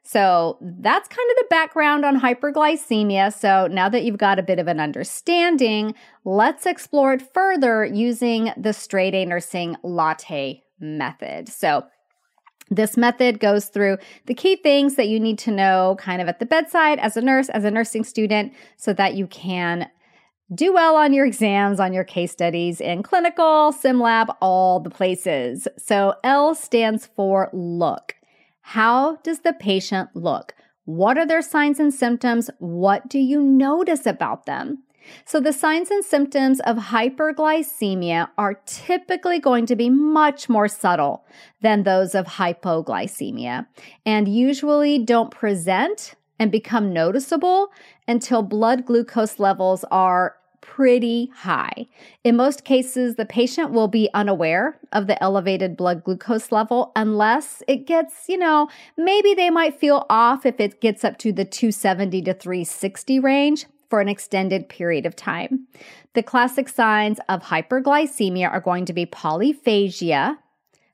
So 0.01 0.57
that's 0.61 1.07
kind 1.07 1.29
of 1.31 1.37
the 1.37 1.47
background 1.49 2.05
on 2.05 2.19
hyperglycemia. 2.19 3.33
So 3.33 3.67
now 3.67 3.89
that 3.89 4.03
you've 4.03 4.17
got 4.17 4.39
a 4.39 4.43
bit 4.43 4.59
of 4.59 4.67
an 4.67 4.79
understanding, 4.79 5.93
let's 6.25 6.65
explore 6.65 7.13
it 7.13 7.33
further 7.33 7.85
using 7.85 8.51
the 8.57 8.73
straight 8.73 9.13
A 9.13 9.25
nursing 9.25 9.75
latte 9.83 10.63
method. 10.79 11.49
So 11.49 11.85
this 12.69 12.97
method 12.97 13.39
goes 13.39 13.65
through 13.65 13.97
the 14.25 14.33
key 14.33 14.55
things 14.55 14.95
that 14.95 15.07
you 15.07 15.19
need 15.19 15.39
to 15.39 15.51
know 15.51 15.95
kind 15.99 16.21
of 16.21 16.27
at 16.27 16.39
the 16.39 16.45
bedside 16.45 16.99
as 16.99 17.17
a 17.17 17.21
nurse, 17.21 17.49
as 17.49 17.63
a 17.63 17.71
nursing 17.71 18.03
student, 18.03 18.53
so 18.77 18.93
that 18.93 19.15
you 19.15 19.27
can 19.27 19.89
do 20.53 20.73
well 20.73 20.95
on 20.95 21.13
your 21.13 21.25
exams, 21.25 21.79
on 21.79 21.93
your 21.93 22.03
case 22.03 22.31
studies 22.31 22.81
in 22.81 23.03
clinical, 23.03 23.71
sim 23.71 23.99
lab, 23.99 24.31
all 24.41 24.79
the 24.79 24.89
places. 24.89 25.67
So 25.77 26.15
L 26.23 26.55
stands 26.55 27.07
for 27.15 27.49
look. 27.53 28.15
How 28.61 29.17
does 29.17 29.39
the 29.39 29.53
patient 29.53 30.09
look? 30.15 30.53
What 30.85 31.17
are 31.17 31.25
their 31.25 31.43
signs 31.43 31.79
and 31.79 31.93
symptoms? 31.93 32.49
What 32.57 33.07
do 33.07 33.19
you 33.19 33.41
notice 33.41 34.05
about 34.07 34.45
them? 34.47 34.83
So, 35.25 35.39
the 35.39 35.53
signs 35.53 35.89
and 35.91 36.03
symptoms 36.03 36.59
of 36.61 36.77
hyperglycemia 36.77 38.29
are 38.37 38.55
typically 38.65 39.39
going 39.39 39.65
to 39.67 39.75
be 39.75 39.89
much 39.89 40.49
more 40.49 40.67
subtle 40.67 41.25
than 41.61 41.83
those 41.83 42.15
of 42.15 42.25
hypoglycemia 42.25 43.67
and 44.05 44.27
usually 44.27 44.99
don't 44.99 45.31
present 45.31 46.15
and 46.39 46.51
become 46.51 46.93
noticeable 46.93 47.71
until 48.07 48.41
blood 48.41 48.85
glucose 48.85 49.39
levels 49.39 49.83
are 49.91 50.35
pretty 50.61 51.31
high. 51.35 51.87
In 52.23 52.35
most 52.35 52.63
cases, 52.63 53.15
the 53.15 53.25
patient 53.25 53.71
will 53.71 53.87
be 53.87 54.09
unaware 54.13 54.79
of 54.91 55.07
the 55.07 55.21
elevated 55.21 55.75
blood 55.75 56.03
glucose 56.03 56.51
level 56.51 56.91
unless 56.95 57.63
it 57.67 57.85
gets, 57.87 58.29
you 58.29 58.37
know, 58.37 58.69
maybe 58.97 59.33
they 59.33 59.49
might 59.49 59.79
feel 59.79 60.05
off 60.09 60.45
if 60.45 60.59
it 60.59 60.79
gets 60.81 61.03
up 61.03 61.17
to 61.19 61.31
the 61.31 61.45
270 61.45 62.21
to 62.23 62.33
360 62.33 63.19
range 63.19 63.65
for 63.89 64.01
an 64.01 64.09
extended 64.09 64.69
period 64.69 65.05
of 65.05 65.15
time. 65.15 65.67
The 66.13 66.23
classic 66.23 66.69
signs 66.69 67.19
of 67.27 67.43
hyperglycemia 67.43 68.49
are 68.49 68.61
going 68.61 68.85
to 68.85 68.93
be 68.93 69.05
polyphagia, 69.05 70.37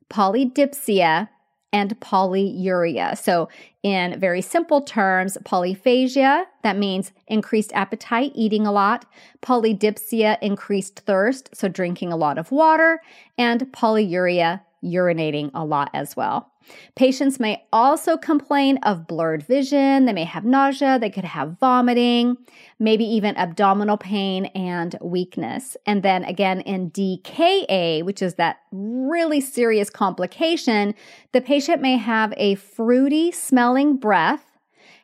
polydipsia, 0.09 1.29
and 1.73 1.99
polyuria. 1.99 3.17
So, 3.17 3.49
in 3.83 4.17
very 4.17 4.41
simple 4.41 4.81
terms, 4.81 5.37
polyphagia, 5.43 6.45
that 6.63 6.77
means 6.77 7.11
increased 7.27 7.73
appetite, 7.73 8.31
eating 8.33 8.65
a 8.65 8.71
lot, 8.71 9.05
polydipsia, 9.41 10.37
increased 10.41 11.01
thirst, 11.01 11.49
so 11.53 11.67
drinking 11.67 12.13
a 12.13 12.15
lot 12.15 12.37
of 12.37 12.51
water, 12.51 13.01
and 13.37 13.61
polyuria, 13.73 14.61
urinating 14.83 15.51
a 15.53 15.65
lot 15.65 15.89
as 15.93 16.15
well. 16.15 16.51
Patients 16.95 17.39
may 17.39 17.65
also 17.71 18.17
complain 18.17 18.77
of 18.83 19.07
blurred 19.07 19.43
vision. 19.43 20.05
They 20.05 20.13
may 20.13 20.23
have 20.23 20.45
nausea. 20.45 20.97
They 20.99 21.09
could 21.09 21.23
have 21.23 21.57
vomiting, 21.59 22.37
maybe 22.79 23.05
even 23.05 23.37
abdominal 23.37 23.97
pain 23.97 24.45
and 24.47 24.95
weakness. 25.01 25.77
And 25.85 26.03
then 26.03 26.23
again, 26.23 26.61
in 26.61 26.91
DKA, 26.91 28.03
which 28.03 28.21
is 28.21 28.35
that 28.35 28.57
really 28.71 29.41
serious 29.41 29.89
complication, 29.89 30.95
the 31.31 31.41
patient 31.41 31.81
may 31.81 31.97
have 31.97 32.33
a 32.37 32.55
fruity 32.55 33.31
smelling 33.31 33.97
breath. 33.97 34.43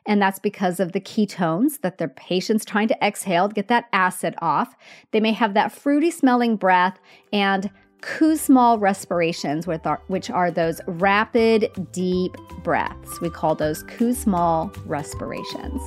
And 0.04 0.20
that's 0.20 0.40
because 0.40 0.80
of 0.80 0.92
the 0.92 1.00
ketones 1.00 1.80
that 1.82 1.98
the 1.98 2.08
patient's 2.08 2.64
trying 2.64 2.88
to 2.88 3.04
exhale 3.04 3.48
to 3.48 3.54
get 3.54 3.68
that 3.68 3.84
acid 3.92 4.34
off. 4.38 4.74
They 5.12 5.20
may 5.20 5.32
have 5.32 5.54
that 5.54 5.70
fruity 5.70 6.10
smelling 6.10 6.56
breath 6.56 6.98
and 7.32 7.70
Kussmaul 8.02 8.80
respirations, 8.80 9.66
which 9.66 10.28
are 10.28 10.50
those 10.50 10.80
rapid, 10.86 11.70
deep 11.92 12.36
breaths. 12.62 13.20
We 13.20 13.30
call 13.30 13.54
those 13.54 13.84
Kussmaul 13.84 14.76
respirations. 14.86 15.80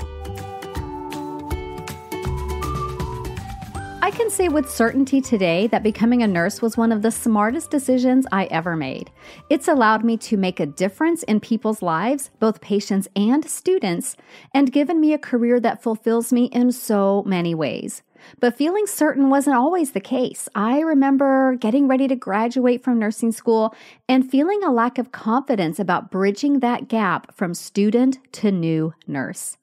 I 4.02 4.12
can 4.12 4.30
say 4.30 4.50
with 4.50 4.70
certainty 4.70 5.20
today 5.20 5.68
that 5.68 5.84
becoming 5.84 6.22
a 6.24 6.28
nurse 6.28 6.62
was 6.62 6.78
one 6.78 6.92
of 6.92 7.02
the 7.02 7.12
smartest 7.12 7.70
decisions 7.72 8.26
I 8.32 8.46
ever 8.46 8.76
made. 8.76 9.12
It's 9.50 9.68
allowed 9.68 10.06
me 10.06 10.16
to 10.18 10.38
make 10.38 10.60
a 10.60 10.68
difference 10.68 11.24
in 11.24 11.40
people's 11.40 11.82
lives, 11.82 12.30
both 12.40 12.62
patients 12.62 13.08
and 13.16 13.44
students, 13.44 14.16
and 14.54 14.72
given 14.72 15.02
me 15.02 15.14
a 15.14 15.18
career 15.18 15.60
that 15.60 15.82
fulfills 15.82 16.32
me 16.32 16.46
in 16.46 16.72
so 16.72 17.24
many 17.26 17.56
ways. 17.56 18.04
But 18.40 18.58
feeling 18.58 18.88
certain 18.88 19.30
wasn't 19.30 19.56
always 19.56 19.92
the 19.92 20.00
case. 20.00 20.48
I 20.56 20.80
remember 20.80 21.56
getting 21.56 21.88
ready 21.88 22.08
to 22.08 22.16
graduate 22.16 22.84
from 22.84 23.00
nursing 23.00 23.32
school 23.32 23.76
and 24.08 24.30
feeling 24.30 24.64
a 24.64 24.72
lack 24.72 24.98
of 24.98 25.12
confidence 25.12 25.80
about 25.80 26.12
bridging 26.12 26.60
that 26.60 26.88
gap 26.88 27.36
from 27.36 27.54
student 27.54 28.20
to 28.34 28.52
new 28.52 28.94
nurse. 29.08 29.58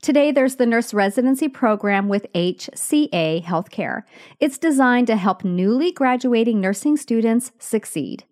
Today, 0.00 0.32
there's 0.32 0.56
the 0.56 0.66
nurse 0.66 0.92
residency 0.92 1.48
program 1.48 2.08
with 2.08 2.32
HCA 2.34 3.42
Healthcare. 3.42 4.02
It's 4.38 4.58
designed 4.58 5.06
to 5.08 5.16
help 5.16 5.44
newly 5.44 5.92
graduating 5.92 6.60
nursing 6.60 6.96
students 6.96 7.52
succeed. 7.58 8.24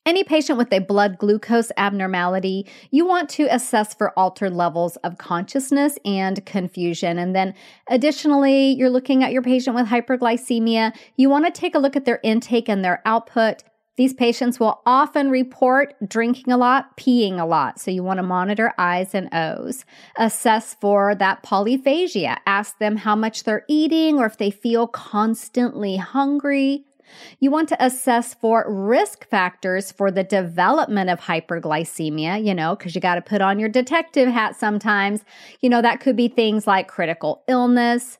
any 0.04 0.24
patient 0.24 0.58
with 0.58 0.72
a 0.72 0.80
blood 0.80 1.18
glucose 1.18 1.70
abnormality, 1.76 2.66
you 2.90 3.06
want 3.06 3.28
to 3.30 3.44
assess 3.44 3.94
for 3.94 4.16
altered 4.18 4.52
levels 4.52 4.96
of 4.96 5.18
consciousness 5.18 5.98
and 6.04 6.44
confusion. 6.44 7.18
And 7.18 7.36
then 7.36 7.54
additionally, 7.88 8.72
you're 8.72 8.90
looking 8.90 9.22
at 9.22 9.32
your 9.32 9.42
patient 9.42 9.76
with 9.76 9.86
hyperglycemia. 9.86 10.96
You 11.16 11.30
want 11.30 11.46
to 11.46 11.52
take 11.52 11.74
a 11.74 11.78
look 11.78 11.94
at 11.94 12.04
their 12.04 12.20
intake 12.22 12.68
and 12.68 12.84
their 12.84 13.00
output. 13.04 13.62
These 13.96 14.14
patients 14.14 14.58
will 14.58 14.80
often 14.86 15.30
report 15.30 15.94
drinking 16.08 16.50
a 16.50 16.56
lot, 16.56 16.96
peeing 16.96 17.38
a 17.38 17.44
lot. 17.44 17.78
So 17.78 17.90
you 17.90 18.02
want 18.02 18.18
to 18.18 18.22
monitor 18.22 18.72
I's 18.78 19.14
and 19.14 19.28
O's. 19.34 19.84
Assess 20.16 20.74
for 20.80 21.14
that 21.14 21.42
polyphagia. 21.42 22.38
Ask 22.46 22.78
them 22.78 22.96
how 22.96 23.14
much 23.14 23.44
they're 23.44 23.66
eating 23.68 24.18
or 24.18 24.24
if 24.24 24.38
they 24.38 24.50
feel 24.50 24.86
constantly 24.86 25.96
hungry. 25.98 26.86
You 27.40 27.50
want 27.50 27.68
to 27.70 27.84
assess 27.84 28.34
for 28.34 28.64
risk 28.68 29.28
factors 29.28 29.92
for 29.92 30.10
the 30.10 30.24
development 30.24 31.10
of 31.10 31.20
hyperglycemia, 31.20 32.44
you 32.44 32.54
know, 32.54 32.76
because 32.76 32.94
you 32.94 33.00
got 33.00 33.16
to 33.16 33.22
put 33.22 33.40
on 33.40 33.58
your 33.58 33.68
detective 33.68 34.28
hat 34.28 34.56
sometimes. 34.56 35.24
You 35.60 35.68
know, 35.68 35.82
that 35.82 36.00
could 36.00 36.16
be 36.16 36.28
things 36.28 36.66
like 36.66 36.88
critical 36.88 37.42
illness, 37.48 38.18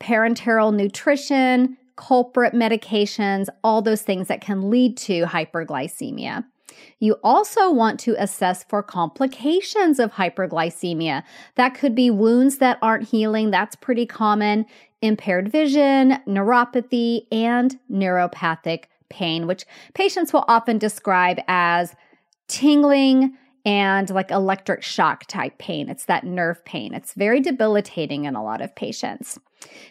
parenteral 0.00 0.74
nutrition, 0.74 1.76
culprit 1.96 2.52
medications, 2.52 3.48
all 3.64 3.82
those 3.82 4.02
things 4.02 4.28
that 4.28 4.40
can 4.40 4.70
lead 4.70 4.96
to 4.98 5.24
hyperglycemia. 5.24 6.44
You 6.98 7.16
also 7.22 7.70
want 7.70 8.00
to 8.00 8.14
assess 8.22 8.64
for 8.64 8.82
complications 8.82 9.98
of 9.98 10.12
hyperglycemia. 10.12 11.22
That 11.54 11.74
could 11.74 11.94
be 11.94 12.10
wounds 12.10 12.58
that 12.58 12.78
aren't 12.82 13.08
healing. 13.08 13.50
That's 13.50 13.76
pretty 13.76 14.06
common 14.06 14.66
impaired 15.06 15.50
vision, 15.50 16.18
neuropathy, 16.26 17.26
and 17.32 17.78
neuropathic 17.90 18.84
pain, 19.08 19.46
which 19.46 19.64
patients 19.94 20.32
will 20.32 20.44
often 20.48 20.78
describe 20.78 21.38
as 21.48 21.94
tingling 22.48 23.36
and 23.64 24.10
like 24.10 24.30
electric 24.30 24.82
shock 24.82 25.26
type 25.26 25.58
pain. 25.58 25.88
It's 25.88 26.04
that 26.04 26.24
nerve 26.24 26.64
pain. 26.64 26.94
It's 26.94 27.14
very 27.14 27.40
debilitating 27.40 28.24
in 28.24 28.36
a 28.36 28.44
lot 28.44 28.60
of 28.60 28.74
patients. 28.74 29.38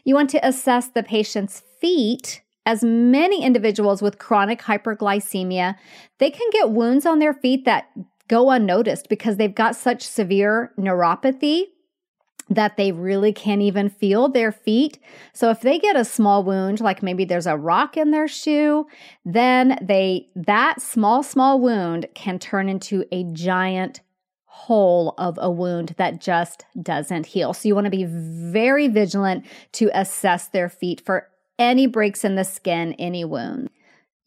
You 0.06 0.15
want 0.15 0.30
to 0.32 0.47
assess 0.47 0.88
the 0.88 1.04
patient's 1.04 1.63
feet. 1.82 2.41
As 2.65 2.84
many 2.84 3.43
individuals 3.43 4.01
with 4.01 4.17
chronic 4.17 4.62
hyperglycemia, 4.62 5.75
they 6.17 6.32
can 6.32 6.49
get 6.51 6.71
wounds 6.71 7.06
on 7.06 7.19
their 7.19 7.34
feet 7.34 7.65
that 7.65 7.89
go 8.28 8.49
unnoticed 8.49 9.08
because 9.08 9.38
they've 9.38 9.54
got 9.54 9.75
such 9.75 10.01
severe 10.01 10.71
neuropathy 10.80 11.65
that 12.49 12.77
they 12.77 12.91
really 12.91 13.34
can't 13.34 13.62
even 13.62 13.89
feel 13.89 14.29
their 14.29 14.51
feet. 14.51 14.99
So 15.34 15.49
if 15.49 15.62
they 15.62 15.79
get 15.79 15.95
a 15.95 16.05
small 16.05 16.43
wound, 16.43 16.79
like 16.79 17.01
maybe 17.01 17.25
there's 17.25 17.47
a 17.47 17.58
rock 17.58 17.97
in 17.97 18.12
their 18.12 18.27
shoe, 18.27 18.88
then 19.23 19.79
they 19.81 20.29
that 20.36 20.81
small 20.81 21.23
small 21.23 21.60
wound 21.60 22.08
can 22.13 22.38
turn 22.38 22.69
into 22.69 23.03
a 23.12 23.23
giant 23.23 24.01
hole 24.45 25.15
of 25.17 25.38
a 25.41 25.51
wound 25.51 25.95
that 25.97 26.21
just 26.21 26.65
doesn't 26.81 27.25
heal. 27.25 27.53
So 27.53 27.67
you 27.67 27.75
want 27.75 27.86
to 27.86 27.91
be 27.91 28.05
very 28.05 28.88
vigilant 28.88 29.45
to 29.73 29.89
assess 29.93 30.47
their 30.47 30.69
feet 30.69 31.01
for 31.05 31.27
any 31.60 31.88
breaks 31.88 32.23
in 32.23 32.36
the 32.36 32.43
skin, 32.43 32.93
any 32.93 33.25
wound. 33.25 33.69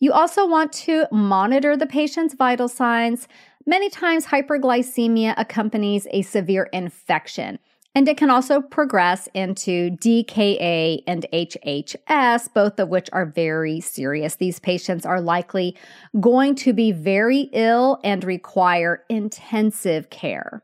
You 0.01 0.13
also 0.13 0.47
want 0.47 0.73
to 0.75 1.07
monitor 1.11 1.77
the 1.77 1.87
patient's 1.87 2.35
vital 2.35 2.69
signs. 2.69 3.27
Many 3.67 3.91
times, 3.91 4.27
hyperglycemia 4.27 5.35
accompanies 5.37 6.07
a 6.11 6.23
severe 6.23 6.69
infection. 6.73 7.59
And 7.95 8.09
it 8.09 8.17
can 8.17 8.31
also 8.31 8.61
progress 8.61 9.29
into 9.35 9.91
DKA 9.91 11.03
and 11.07 11.27
HHS, 11.33 12.53
both 12.55 12.79
of 12.79 12.89
which 12.89 13.09
are 13.13 13.27
very 13.27 13.81
serious. 13.81 14.37
These 14.37 14.61
patients 14.61 15.05
are 15.05 15.21
likely 15.21 15.77
going 16.21 16.55
to 16.57 16.73
be 16.73 16.93
very 16.93 17.51
ill 17.53 17.99
and 18.05 18.23
require 18.23 19.05
intensive 19.09 20.11
care. 20.11 20.63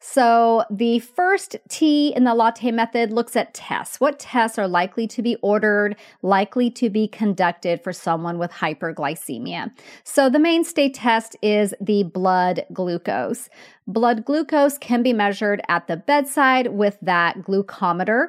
So, 0.00 0.64
the 0.70 1.00
first 1.00 1.56
T 1.68 2.12
in 2.14 2.22
the 2.22 2.34
latte 2.34 2.70
method 2.70 3.12
looks 3.12 3.34
at 3.34 3.52
tests. 3.52 3.98
What 3.98 4.20
tests 4.20 4.56
are 4.56 4.68
likely 4.68 5.08
to 5.08 5.22
be 5.22 5.34
ordered, 5.42 5.96
likely 6.22 6.70
to 6.72 6.88
be 6.88 7.08
conducted 7.08 7.82
for 7.82 7.92
someone 7.92 8.38
with 8.38 8.52
hyperglycemia? 8.52 9.72
So, 10.04 10.30
the 10.30 10.38
mainstay 10.38 10.90
test 10.90 11.34
is 11.42 11.74
the 11.80 12.04
blood 12.04 12.64
glucose. 12.72 13.48
Blood 13.88 14.24
glucose 14.24 14.78
can 14.78 15.02
be 15.02 15.12
measured 15.12 15.62
at 15.68 15.88
the 15.88 15.96
bedside 15.96 16.68
with 16.68 16.96
that 17.02 17.38
glucometer. 17.38 18.28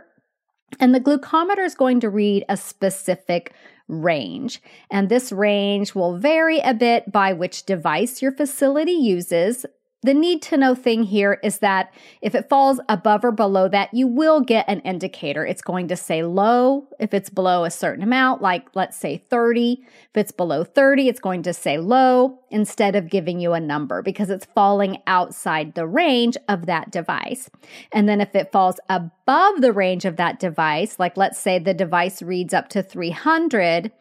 And 0.79 0.95
the 0.95 0.99
glucometer 0.99 1.65
is 1.65 1.75
going 1.75 1.99
to 1.99 2.09
read 2.09 2.45
a 2.49 2.57
specific 2.57 3.53
range. 3.87 4.61
And 4.89 5.09
this 5.09 5.31
range 5.31 5.93
will 5.93 6.17
vary 6.17 6.59
a 6.59 6.73
bit 6.73 7.11
by 7.11 7.33
which 7.33 7.65
device 7.65 8.21
your 8.21 8.31
facility 8.31 8.91
uses. 8.91 9.65
The 10.01 10.13
need 10.13 10.41
to 10.43 10.57
know 10.57 10.75
thing 10.75 11.03
here 11.03 11.39
is 11.43 11.59
that 11.59 11.93
if 12.21 12.33
it 12.33 12.47
falls 12.47 12.79
above 12.87 13.25
or 13.25 13.33
below 13.33 13.67
that, 13.67 13.93
you 13.93 14.07
will 14.07 14.39
get 14.39 14.63
an 14.69 14.79
indicator. 14.81 15.45
It's 15.45 15.61
going 15.61 15.89
to 15.89 15.97
say 15.97 16.23
low 16.23 16.87
if 17.01 17.13
it's 17.13 17.29
below 17.29 17.65
a 17.65 17.71
certain 17.71 18.01
amount, 18.01 18.41
like 18.41 18.67
let's 18.75 18.95
say 18.95 19.17
30. 19.29 19.83
If 19.83 20.15
it's 20.15 20.31
below 20.31 20.63
30, 20.63 21.09
it's 21.09 21.19
going 21.19 21.43
to 21.43 21.53
say 21.53 21.77
low 21.79 22.39
instead 22.49 22.95
of 22.95 23.09
giving 23.09 23.41
you 23.41 23.51
a 23.51 23.59
number 23.59 24.01
because 24.01 24.29
it's 24.29 24.45
falling 24.55 24.99
outside 25.05 25.75
the 25.75 25.85
range 25.85 26.37
of 26.47 26.65
that 26.67 26.91
device. 26.91 27.49
And 27.91 28.07
then 28.07 28.21
if 28.21 28.33
it 28.35 28.53
falls 28.53 28.79
above 28.87 29.59
the 29.59 29.73
range 29.73 30.05
of 30.05 30.15
that 30.15 30.39
device, 30.39 30.97
like 30.97 31.17
let's 31.17 31.37
say 31.39 31.59
the 31.59 31.73
device 31.73 32.21
reads 32.21 32.53
up 32.53 32.69
to 32.69 32.81
300, 32.81 33.91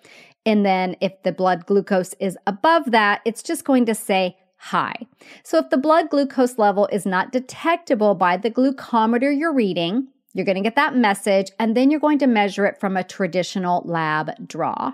and 0.46 0.64
then 0.64 0.94
if 1.00 1.24
the 1.24 1.32
blood 1.32 1.66
glucose 1.66 2.14
is 2.20 2.38
above 2.46 2.92
that, 2.92 3.20
it's 3.24 3.42
just 3.42 3.64
going 3.64 3.84
to 3.86 3.94
say 3.96 4.36
high. 4.58 5.06
So 5.42 5.58
if 5.58 5.70
the 5.70 5.78
blood 5.78 6.10
glucose 6.10 6.58
level 6.58 6.88
is 6.92 7.06
not 7.06 7.32
detectable 7.32 8.14
by 8.14 8.36
the 8.36 8.50
glucometer 8.50 9.36
you're 9.36 9.54
reading, 9.54 10.08
You're 10.34 10.44
going 10.44 10.56
to 10.56 10.62
get 10.62 10.76
that 10.76 10.94
message, 10.94 11.50
and 11.58 11.76
then 11.76 11.90
you're 11.90 12.00
going 12.00 12.18
to 12.18 12.26
measure 12.26 12.66
it 12.66 12.78
from 12.78 12.96
a 12.96 13.04
traditional 13.04 13.82
lab 13.84 14.46
draw. 14.46 14.92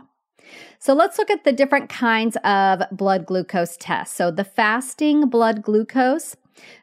So 0.78 0.94
let's 0.94 1.18
look 1.18 1.30
at 1.30 1.44
the 1.44 1.52
different 1.52 1.88
kinds 1.88 2.36
of 2.44 2.82
blood 2.92 3.26
glucose 3.26 3.76
tests. 3.76 4.16
So 4.16 4.30
the 4.30 4.44
fasting 4.44 5.28
blood 5.28 5.62
glucose, 5.62 6.36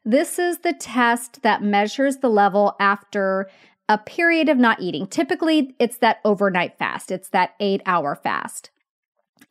this 0.04 0.38
is 0.38 0.60
the 0.60 0.74
test 0.74 1.44
that 1.44 1.64
measures 1.64 2.18
the 2.18 2.30
level 2.30 2.76
after 2.80 3.50
a 3.88 3.98
period 3.98 4.50
of 4.50 4.58
not 4.58 4.82
eating. 4.82 5.08
Typically, 5.08 5.76
it's 5.80 5.98
that 5.98 6.20
overnight 6.26 6.78
fast, 6.78 7.10
it's 7.12 7.30
that 7.30 7.56
eight 7.60 7.82
hour 7.86 8.16
fast. 8.16 8.70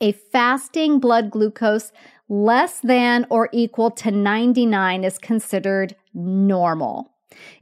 A 0.00 0.12
fasting 0.12 0.98
blood 0.98 1.30
glucose 1.30 1.92
less 2.30 2.80
than 2.80 3.26
or 3.28 3.50
equal 3.52 3.90
to 3.90 4.10
99 4.10 5.04
is 5.04 5.18
considered 5.18 5.94
normal. 6.14 7.12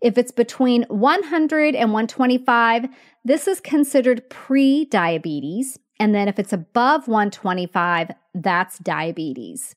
If 0.01 0.17
it's 0.17 0.31
between 0.31 0.85
100 0.85 1.75
and 1.75 1.93
125, 1.93 2.89
this 3.25 3.49
is 3.49 3.61
considered 3.61 4.29
pre 4.31 4.85
diabetes. 4.85 5.79
And 5.99 6.15
then 6.15 6.29
if 6.29 6.39
it's 6.39 6.53
above 6.53 7.09
125, 7.09 8.13
that's 8.35 8.79
diabetes. 8.79 9.75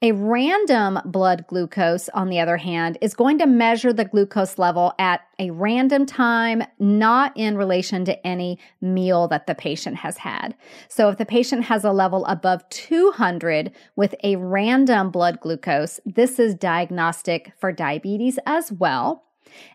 A 0.00 0.12
random 0.12 1.00
blood 1.04 1.44
glucose, 1.48 2.08
on 2.10 2.28
the 2.28 2.38
other 2.38 2.58
hand, 2.58 2.98
is 3.00 3.14
going 3.14 3.36
to 3.38 3.48
measure 3.48 3.92
the 3.92 4.04
glucose 4.04 4.56
level 4.56 4.92
at 4.96 5.22
a 5.40 5.50
random 5.50 6.06
time, 6.06 6.62
not 6.78 7.36
in 7.36 7.56
relation 7.56 8.04
to 8.04 8.24
any 8.24 8.60
meal 8.80 9.26
that 9.26 9.48
the 9.48 9.56
patient 9.56 9.96
has 9.96 10.18
had. 10.18 10.54
So, 10.88 11.08
if 11.08 11.18
the 11.18 11.26
patient 11.26 11.64
has 11.64 11.82
a 11.82 11.90
level 11.90 12.24
above 12.26 12.68
200 12.68 13.72
with 13.96 14.14
a 14.22 14.36
random 14.36 15.10
blood 15.10 15.40
glucose, 15.40 15.98
this 16.06 16.38
is 16.38 16.54
diagnostic 16.54 17.52
for 17.58 17.72
diabetes 17.72 18.38
as 18.46 18.70
well. 18.70 19.24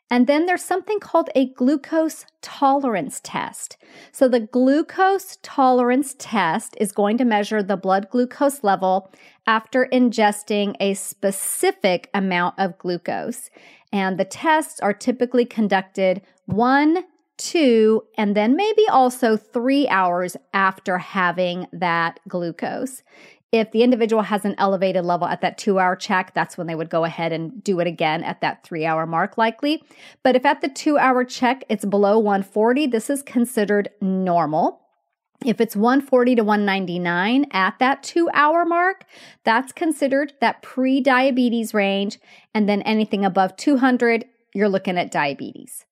And 0.10 0.28
then 0.28 0.46
there's 0.46 0.64
something 0.64 1.00
called 1.00 1.30
a 1.36 1.50
glucose 1.54 2.26
tolerance 2.42 3.20
test. 3.24 3.78
So, 4.12 4.28
the 4.28 4.40
glucose 4.40 5.38
tolerance 5.42 6.16
test 6.18 6.78
is 6.80 6.92
going 6.92 7.18
to 7.18 7.26
measure 7.26 7.64
the 7.64 7.78
blood 7.78 8.10
glucose 8.10 8.64
level 8.64 9.12
after 9.46 9.88
ingesting 9.92 10.76
a 10.80 10.94
specific 10.94 12.10
amount 12.14 12.56
of 12.58 12.78
glucose. 12.78 13.50
And 13.92 14.18
the 14.18 14.26
tests 14.26 14.80
are 14.80 14.94
typically 14.94 15.46
conducted 15.46 16.22
one, 16.46 17.04
two, 17.38 18.04
and 18.18 18.36
then 18.36 18.56
maybe 18.56 18.88
also 18.90 19.38
three 19.38 19.88
hours 19.88 20.38
after 20.54 20.98
having 20.98 21.68
that 21.74 22.20
glucose. 22.28 23.04
If 23.52 23.70
the 23.72 23.84
individual 23.84 24.24
has 24.24 24.46
an 24.46 24.56
elevated 24.58 25.06
level 25.06 25.28
at 25.28 25.42
that 25.42 25.60
two 25.60 25.78
hour 25.78 25.96
check, 25.96 26.34
that's 26.34 26.58
when 26.58 26.66
they 26.66 26.74
would 26.74 26.90
go 26.90 27.04
ahead 27.04 27.32
and 27.32 27.64
do 27.64 27.80
it 27.80 27.86
again 27.86 28.24
at 28.24 28.42
that 28.42 28.64
three 28.64 28.84
hour 28.84 29.06
mark, 29.06 29.38
likely. 29.38 29.84
But 30.24 30.36
if 30.36 30.44
at 30.44 30.62
the 30.62 30.70
two 30.70 30.98
hour 30.98 31.24
check 31.24 31.64
it's 31.70 31.86
below 31.86 32.18
140, 32.18 32.88
this 32.88 33.12
is 33.12 33.22
considered 33.22 33.90
normal. 34.02 34.83
If 35.46 35.60
it's 35.60 35.76
140 35.76 36.36
to 36.36 36.44
199 36.44 37.46
at 37.52 37.78
that 37.80 38.04
two 38.04 38.30
hour 38.34 38.66
mark, 38.66 39.04
that's 39.44 39.74
considered 39.74 40.34
that 40.40 40.62
pre 40.62 41.02
diabetes 41.02 41.74
range. 41.74 42.20
And 42.54 42.70
then 42.70 42.82
anything 42.84 43.26
above 43.26 43.58
200, 43.58 44.26
you're 44.54 44.70
looking 44.70 44.98
at 44.98 45.12
diabetes. 45.12 45.86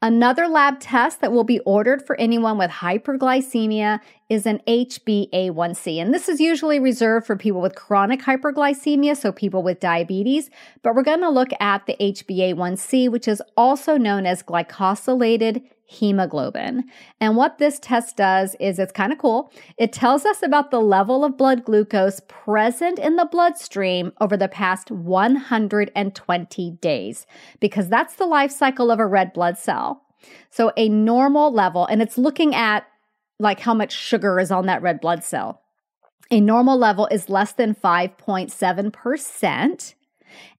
Another 0.00 0.46
lab 0.46 0.80
test 0.80 1.20
that 1.20 1.32
will 1.32 1.44
be 1.44 1.60
ordered 1.60 2.06
for 2.06 2.18
anyone 2.20 2.58
with 2.58 2.70
hyperglycemia 2.70 4.00
is 4.28 4.46
an 4.46 4.60
HbA1c. 4.66 6.00
And 6.00 6.14
this 6.14 6.28
is 6.28 6.40
usually 6.40 6.80
reserved 6.80 7.26
for 7.26 7.36
people 7.36 7.60
with 7.60 7.74
chronic 7.74 8.20
hyperglycemia, 8.20 9.16
so 9.16 9.32
people 9.32 9.62
with 9.62 9.80
diabetes. 9.80 10.50
But 10.82 10.94
we're 10.94 11.02
going 11.02 11.20
to 11.20 11.30
look 11.30 11.50
at 11.60 11.86
the 11.86 11.96
HbA1c, 12.00 13.10
which 13.10 13.28
is 13.28 13.42
also 13.56 13.96
known 13.96 14.26
as 14.26 14.42
glycosylated 14.42 15.62
hemoglobin. 15.86 16.84
And 17.20 17.36
what 17.36 17.58
this 17.58 17.78
test 17.78 18.16
does 18.16 18.56
is 18.58 18.78
it's 18.78 18.90
kind 18.90 19.12
of 19.12 19.18
cool. 19.18 19.52
It 19.76 19.92
tells 19.92 20.24
us 20.24 20.42
about 20.42 20.70
the 20.70 20.80
level 20.80 21.24
of 21.24 21.36
blood 21.36 21.64
glucose 21.64 22.20
present 22.26 22.98
in 22.98 23.16
the 23.16 23.26
bloodstream 23.26 24.12
over 24.20 24.36
the 24.36 24.48
past 24.48 24.90
120 24.90 26.70
days, 26.80 27.26
because 27.60 27.88
that's 27.88 28.16
the 28.16 28.26
life 28.26 28.50
cycle 28.50 28.90
of 28.90 28.98
a 28.98 29.06
red 29.06 29.34
blood 29.34 29.58
cell. 29.58 30.02
So 30.48 30.72
a 30.78 30.88
normal 30.88 31.52
level, 31.52 31.84
and 31.84 32.00
it's 32.00 32.16
looking 32.16 32.54
at 32.54 32.86
like 33.38 33.60
how 33.60 33.74
much 33.74 33.92
sugar 33.92 34.40
is 34.40 34.50
on 34.50 34.66
that 34.66 34.82
red 34.82 35.00
blood 35.00 35.24
cell. 35.24 35.62
A 36.30 36.40
normal 36.40 36.78
level 36.78 37.06
is 37.10 37.28
less 37.28 37.52
than 37.52 37.74
5.7%. 37.74 39.94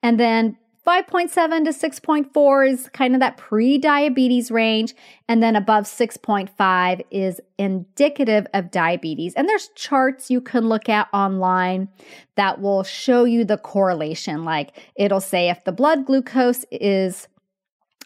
And 0.04 0.20
then 0.20 0.58
5.7 0.86 1.66
to 1.66 1.72
6.4 1.72 2.70
is 2.70 2.90
kind 2.90 3.16
of 3.16 3.20
that 3.20 3.38
pre 3.38 3.80
diabetes 3.80 4.52
range. 4.52 4.94
And 5.28 5.42
then 5.42 5.56
above 5.56 5.86
6.5 5.86 7.02
is 7.10 7.42
indicative 7.58 8.46
of 8.54 8.70
diabetes. 8.70 9.34
And 9.34 9.50
there's 9.50 9.70
charts 9.70 10.30
you 10.30 10.42
can 10.42 10.70
look 10.70 10.88
at 10.88 11.08
online 11.12 11.90
that 12.36 12.62
will 12.62 12.84
show 12.84 13.24
you 13.24 13.44
the 13.44 13.58
correlation. 13.58 14.46
Like 14.46 14.78
it'll 14.96 15.22
say 15.22 15.50
if 15.50 15.64
the 15.64 15.72
blood 15.72 16.06
glucose 16.06 16.66
is 16.70 17.28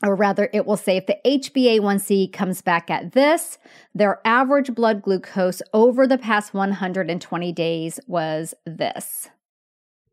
or 0.04 0.16
rather, 0.16 0.50
it 0.54 0.66
will 0.66 0.78
say 0.78 0.98
if 0.98 1.08
the 1.08 1.18
HbA1c 1.26 2.32
comes 2.32 2.62
back 2.62 2.90
at 2.90 3.12
this, 3.12 3.58
their 3.94 4.22
average 4.26 4.74
blood 4.74 5.02
glucose 5.02 5.62
over 5.74 6.08
the 6.08 6.18
past 6.18 6.54
120 6.54 7.52
days 7.52 8.00
was 8.08 8.54
this. 8.66 9.30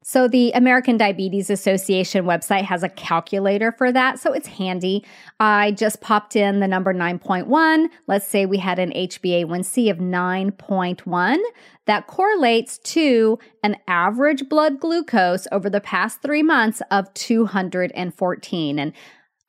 So 0.09 0.29
the 0.29 0.53
American 0.53 0.97
Diabetes 0.97 1.51
Association 1.51 2.27
website 2.27 2.63
has 2.63 2.85
a 2.85 2.89
calculator 2.89 3.73
for 3.73 3.91
that. 3.91 4.21
So 4.21 4.33
it's 4.33 4.47
handy. 4.47 5.05
I 5.41 5.73
just 5.73 6.01
popped 6.01 6.37
in 6.37 6.61
the 6.61 6.69
number 6.69 6.95
9.1. 6.95 7.89
Let's 8.07 8.29
say 8.29 8.47
we 8.47 8.59
had 8.59 8.79
an 8.79 8.93
HbA1c 8.93 9.91
of 9.91 9.99
9.1. 9.99 11.39
That 11.87 12.07
correlates 12.07 12.79
to 12.79 13.41
an 13.65 13.79
average 13.89 14.49
blood 14.49 14.79
glucose 14.79 15.49
over 15.51 15.69
the 15.69 15.81
past 15.81 16.23
three 16.23 16.45
months 16.45 16.83
of 16.93 17.13
214. 17.15 18.79
And 18.79 18.93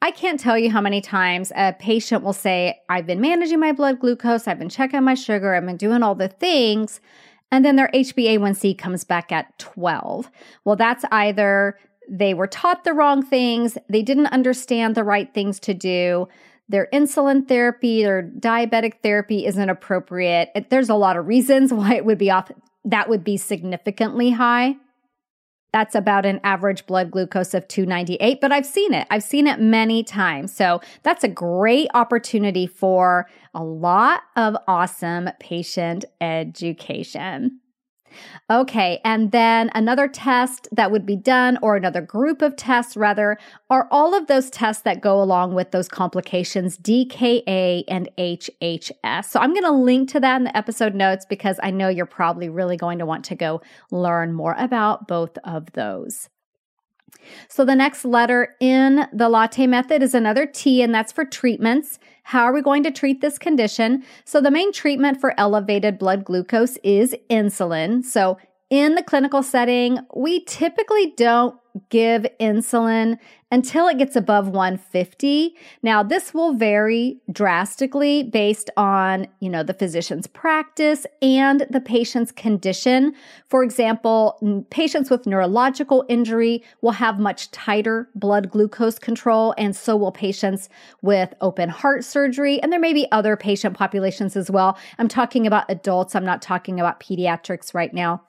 I 0.01 0.11
can't 0.11 0.39
tell 0.39 0.57
you 0.57 0.69
how 0.69 0.81
many 0.81 1.01
times 1.01 1.51
a 1.55 1.73
patient 1.73 2.23
will 2.23 2.33
say, 2.33 2.79
I've 2.87 3.07
been 3.07 3.19
managing 3.21 3.59
my 3.59 3.71
blood 3.71 3.99
glucose, 3.99 4.47
I've 4.47 4.59
been 4.59 4.69
checking 4.69 5.03
my 5.03 5.15
sugar, 5.15 5.55
I've 5.55 5.65
been 5.65 5.77
doing 5.77 6.03
all 6.03 6.15
the 6.15 6.27
things 6.27 6.99
and 7.51 7.63
then 7.63 7.75
their 7.75 7.89
HbA1c 7.93 8.77
comes 8.77 9.03
back 9.03 9.31
at 9.31 9.57
12. 9.57 10.29
Well, 10.65 10.75
that's 10.75 11.05
either 11.11 11.77
they 12.09 12.33
were 12.33 12.47
taught 12.47 12.83
the 12.83 12.93
wrong 12.93 13.23
things, 13.23 13.77
they 13.89 14.01
didn't 14.01 14.27
understand 14.27 14.95
the 14.95 15.03
right 15.03 15.33
things 15.33 15.59
to 15.61 15.73
do, 15.73 16.27
their 16.69 16.87
insulin 16.93 17.47
therapy 17.47 18.05
or 18.05 18.23
diabetic 18.23 19.01
therapy 19.01 19.45
isn't 19.45 19.69
appropriate. 19.69 20.49
There's 20.69 20.89
a 20.89 20.95
lot 20.95 21.17
of 21.17 21.27
reasons 21.27 21.71
why 21.73 21.95
it 21.95 22.05
would 22.05 22.17
be 22.17 22.31
off 22.31 22.51
that 22.85 23.09
would 23.09 23.23
be 23.23 23.35
significantly 23.35 24.31
high. 24.31 24.75
That's 25.73 25.95
about 25.95 26.25
an 26.25 26.39
average 26.43 26.85
blood 26.85 27.11
glucose 27.11 27.53
of 27.53 27.67
298, 27.67 28.39
but 28.41 28.51
I've 28.51 28.65
seen 28.65 28.93
it. 28.93 29.05
I've 29.11 29.23
seen 29.23 29.47
it 29.47 29.59
many 29.59 30.03
times. 30.03 30.55
So 30.55 30.81
that's 31.03 31.23
a 31.23 31.27
great 31.27 31.89
opportunity 31.93 32.67
for 32.67 33.27
a 33.53 33.63
lot 33.63 34.21
of 34.35 34.55
awesome 34.67 35.29
patient 35.39 36.05
education. 36.21 37.59
Okay, 38.49 38.99
and 39.03 39.31
then 39.31 39.69
another 39.73 40.07
test 40.07 40.67
that 40.71 40.91
would 40.91 41.05
be 41.05 41.15
done, 41.15 41.57
or 41.61 41.75
another 41.75 42.01
group 42.01 42.41
of 42.41 42.55
tests 42.55 42.95
rather, 42.95 43.37
are 43.69 43.87
all 43.91 44.13
of 44.13 44.27
those 44.27 44.49
tests 44.49 44.83
that 44.83 45.01
go 45.01 45.21
along 45.21 45.53
with 45.53 45.71
those 45.71 45.87
complications, 45.87 46.77
DKA 46.77 47.83
and 47.87 48.09
HHS. 48.17 49.25
So 49.25 49.39
I'm 49.39 49.53
going 49.53 49.63
to 49.63 49.71
link 49.71 50.09
to 50.11 50.19
that 50.19 50.37
in 50.37 50.43
the 50.45 50.57
episode 50.57 50.95
notes 50.95 51.25
because 51.25 51.59
I 51.61 51.71
know 51.71 51.89
you're 51.89 52.05
probably 52.05 52.49
really 52.49 52.77
going 52.77 52.99
to 52.99 53.05
want 53.05 53.25
to 53.25 53.35
go 53.35 53.61
learn 53.91 54.33
more 54.33 54.55
about 54.57 55.07
both 55.07 55.37
of 55.43 55.71
those. 55.73 56.29
So 57.49 57.65
the 57.65 57.75
next 57.75 58.05
letter 58.05 58.55
in 58.59 59.07
the 59.13 59.29
latte 59.29 59.67
method 59.67 60.03
is 60.03 60.13
another 60.13 60.45
T, 60.45 60.81
and 60.81 60.93
that's 60.93 61.11
for 61.11 61.25
treatments. 61.25 61.99
How 62.23 62.43
are 62.43 62.53
we 62.53 62.61
going 62.61 62.83
to 62.83 62.91
treat 62.91 63.21
this 63.21 63.37
condition? 63.37 64.03
So 64.25 64.41
the 64.41 64.51
main 64.51 64.73
treatment 64.73 65.19
for 65.19 65.33
elevated 65.39 65.97
blood 65.97 66.25
glucose 66.25 66.77
is 66.83 67.15
insulin. 67.29 68.03
So 68.03 68.37
in 68.69 68.95
the 68.95 69.03
clinical 69.03 69.43
setting, 69.43 69.99
we 70.15 70.43
typically 70.45 71.13
don't 71.15 71.57
give 71.89 72.25
insulin 72.39 73.17
until 73.51 73.87
it 73.87 73.97
gets 73.97 74.15
above 74.15 74.49
150. 74.49 75.55
Now, 75.83 76.03
this 76.03 76.33
will 76.33 76.53
vary 76.53 77.21
drastically 77.31 78.23
based 78.23 78.69
on, 78.75 79.27
you 79.39 79.49
know, 79.49 79.63
the 79.63 79.73
physician's 79.73 80.27
practice 80.27 81.05
and 81.21 81.65
the 81.69 81.79
patient's 81.79 82.31
condition. 82.31 83.13
For 83.47 83.63
example, 83.63 84.65
patients 84.69 85.09
with 85.09 85.25
neurological 85.25 86.03
injury 86.09 86.63
will 86.81 86.91
have 86.91 87.19
much 87.19 87.51
tighter 87.51 88.09
blood 88.15 88.49
glucose 88.49 88.99
control, 88.99 89.53
and 89.57 89.75
so 89.75 89.95
will 89.95 90.11
patients 90.11 90.67
with 91.01 91.33
open 91.39 91.69
heart 91.69 92.03
surgery. 92.03 92.61
And 92.61 92.73
there 92.73 92.79
may 92.79 92.93
be 92.93 93.09
other 93.11 93.37
patient 93.37 93.77
populations 93.77 94.35
as 94.35 94.51
well. 94.51 94.77
I'm 94.97 95.07
talking 95.07 95.47
about 95.47 95.69
adults, 95.69 96.15
I'm 96.15 96.25
not 96.25 96.41
talking 96.41 96.79
about 96.79 96.99
pediatrics 96.99 97.73
right 97.73 97.93
now. 97.93 98.23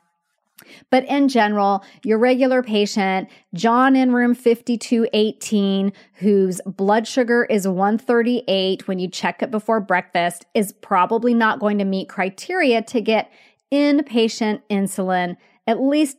But 0.91 1.05
in 1.07 1.29
general, 1.29 1.85
your 2.03 2.19
regular 2.19 2.63
patient, 2.63 3.29
John 3.55 3.97
in 3.97 4.13
room 4.13 4.35
5218, 4.35 5.93
whose 6.15 6.61
blood 6.67 7.07
sugar 7.07 7.45
is 7.45 7.67
138 7.67 8.89
when 8.89 8.99
you 8.99 9.09
check 9.09 9.43
it 9.43 9.51
before 9.51 9.81
breakfast, 9.81 10.47
is 10.55 10.73
probably 10.73 11.35
not 11.35 11.61
going 11.61 11.79
to 11.79 11.85
meet 11.85 12.09
criteria 12.09 12.83
to 12.83 13.01
get 13.01 13.31
inpatient 13.73 14.63
insulin, 14.71 15.37
at 15.67 15.81
least 15.81 16.17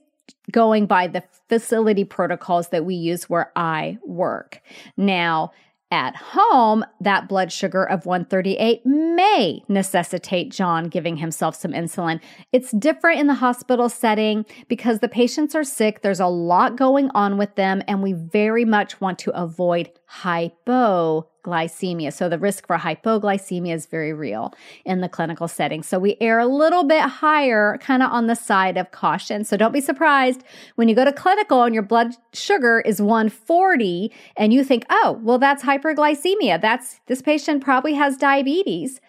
going 0.52 0.86
by 0.86 1.08
the 1.08 1.23
facility 1.47 2.04
protocols 2.04 2.69
that 2.69 2.86
we 2.86 2.95
use 2.95 3.30
where 3.30 3.52
I 3.56 3.97
work. 4.06 4.62
Now, 4.97 5.52
at 5.91 6.15
home, 6.15 6.86
that 7.02 7.28
blood 7.28 7.52
sugar 7.52 7.84
of 7.84 8.06
138 8.06 8.86
may 8.86 9.63
necessitate 9.67 10.52
John 10.52 10.86
giving 10.86 11.17
himself 11.17 11.56
some 11.56 11.71
insulin. 11.71 12.21
It's 12.52 12.71
different 12.71 13.19
in 13.19 13.28
the 13.28 13.36
hospital 13.36 13.89
setting 13.89 14.45
because 14.67 14.99
the 14.99 15.10
patients 15.10 15.56
are 15.56 15.63
sick. 15.63 16.02
There's 16.02 16.19
a 16.19 16.28
lot 16.28 16.75
going 16.75 17.10
on 17.15 17.38
with 17.38 17.56
them, 17.56 17.82
and 17.88 18.04
we 18.04 18.13
very 18.13 18.65
much 18.65 19.02
want 19.02 19.17
to 19.19 19.32
avoid 19.32 19.89
hypo 20.12 21.28
glycemia. 21.45 22.12
So 22.12 22.28
the 22.28 22.39
risk 22.39 22.65
for 22.65 22.78
hypoglycemia 22.78 23.76
is 23.76 23.86
very 23.86 24.12
real 24.12 24.56
in 24.84 25.02
the 25.02 25.08
clinical 25.08 25.48
setting. 25.48 25.84
So 25.84 26.00
we 26.00 26.17
err 26.19 26.39
a 26.39 26.48
little 26.48 26.84
bit 26.84 27.04
higher, 27.04 27.78
kind 27.80 28.02
of 28.02 28.12
on 28.12 28.26
the 28.26 28.36
side 28.36 28.76
of 28.76 28.89
caution. 28.89 29.43
So 29.43 29.56
don't 29.56 29.72
be 29.72 29.82
surprised 29.82 30.43
when 30.76 30.89
you 30.89 30.95
go 30.95 31.06
to 31.06 31.13
clinical 31.13 31.62
and 31.62 31.76
your 31.76 31.84
blood 31.84 32.15
sugar 32.34 32.80
is 32.80 33.00
140 33.00 34.12
and 34.36 34.52
you 34.52 34.63
think, 34.63 34.84
oh, 34.89 35.19
well, 35.22 35.38
that's 35.38 35.63
hyperglycemia. 35.63 36.60
That's 36.60 37.00
this 37.06 37.22
patient 37.22 37.63
probably 37.63 37.93
has 37.93 38.17
diabetes. 38.17 39.00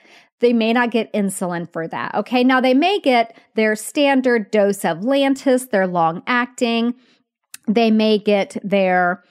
They 0.40 0.52
may 0.52 0.74
not 0.74 0.90
get 0.90 1.10
insulin 1.14 1.70
for 1.72 1.88
that. 1.88 2.14
Okay. 2.14 2.44
Now 2.44 2.60
they 2.60 2.74
may 2.74 3.00
get 3.00 3.34
their 3.54 3.74
standard 3.74 4.50
dose 4.50 4.84
of 4.84 4.98
Lantus, 4.98 5.70
their 5.70 5.86
long 5.86 6.22
acting. 6.26 6.94
They 7.66 7.90
may 7.90 8.18
get 8.18 8.58
their 8.62 9.24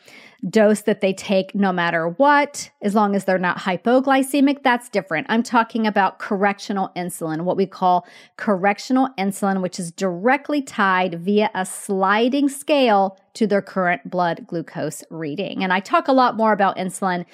dose 0.47 0.81
that 0.83 1.01
they 1.01 1.13
take 1.13 1.53
no 1.53 1.71
matter 1.71 2.07
what, 2.07 2.69
as 2.81 2.95
long 2.95 3.15
as 3.15 3.25
they're 3.25 3.37
not 3.37 3.59
hypoglycemic, 3.59 4.63
that's 4.63 4.89
different. 4.89 5.27
I'm 5.29 5.43
talking 5.43 5.87
about 5.87 6.19
correctional 6.19 6.91
insulin, 6.95 7.41
what 7.41 7.57
we 7.57 7.65
call 7.65 8.07
correctional 8.37 9.09
insulin, 9.17 9.61
which 9.61 9.79
is 9.79 9.91
directly 9.91 10.61
tied 10.61 11.21
via 11.21 11.49
a 11.53 11.65
sliding 11.65 12.49
scale 12.49 13.17
to 13.33 13.47
their 13.47 13.61
current 13.61 14.09
blood 14.09 14.45
glucose 14.47 15.03
reading. 15.09 15.63
And 15.63 15.73
I 15.73 15.79
talk 15.79 16.07
a 16.07 16.13
lot 16.13 16.37
more 16.37 16.53
about 16.53 16.77
insulin 16.77 17.25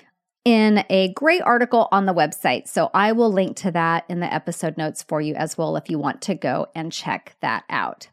in 0.44 0.86
a 0.90 1.12
great 1.14 1.42
article 1.42 1.88
on 1.92 2.06
the 2.06 2.14
website. 2.14 2.68
So 2.68 2.92
I 2.94 3.12
will 3.12 3.32
link 3.34 3.58
to 3.58 3.72
that 3.72 4.06
in 4.08 4.20
the 4.20 4.32
episode 4.32 4.78
notes 4.78 5.04
for 5.04 5.20
you 5.20 5.34
as 5.34 5.58
well 5.58 5.76
if 5.76 5.90
you 5.90 5.98
want 5.98 6.22
to 6.24 6.36
go 6.36 6.68
and 6.76 6.92
check 6.92 7.36
that 7.42 7.64
out. 7.70 8.10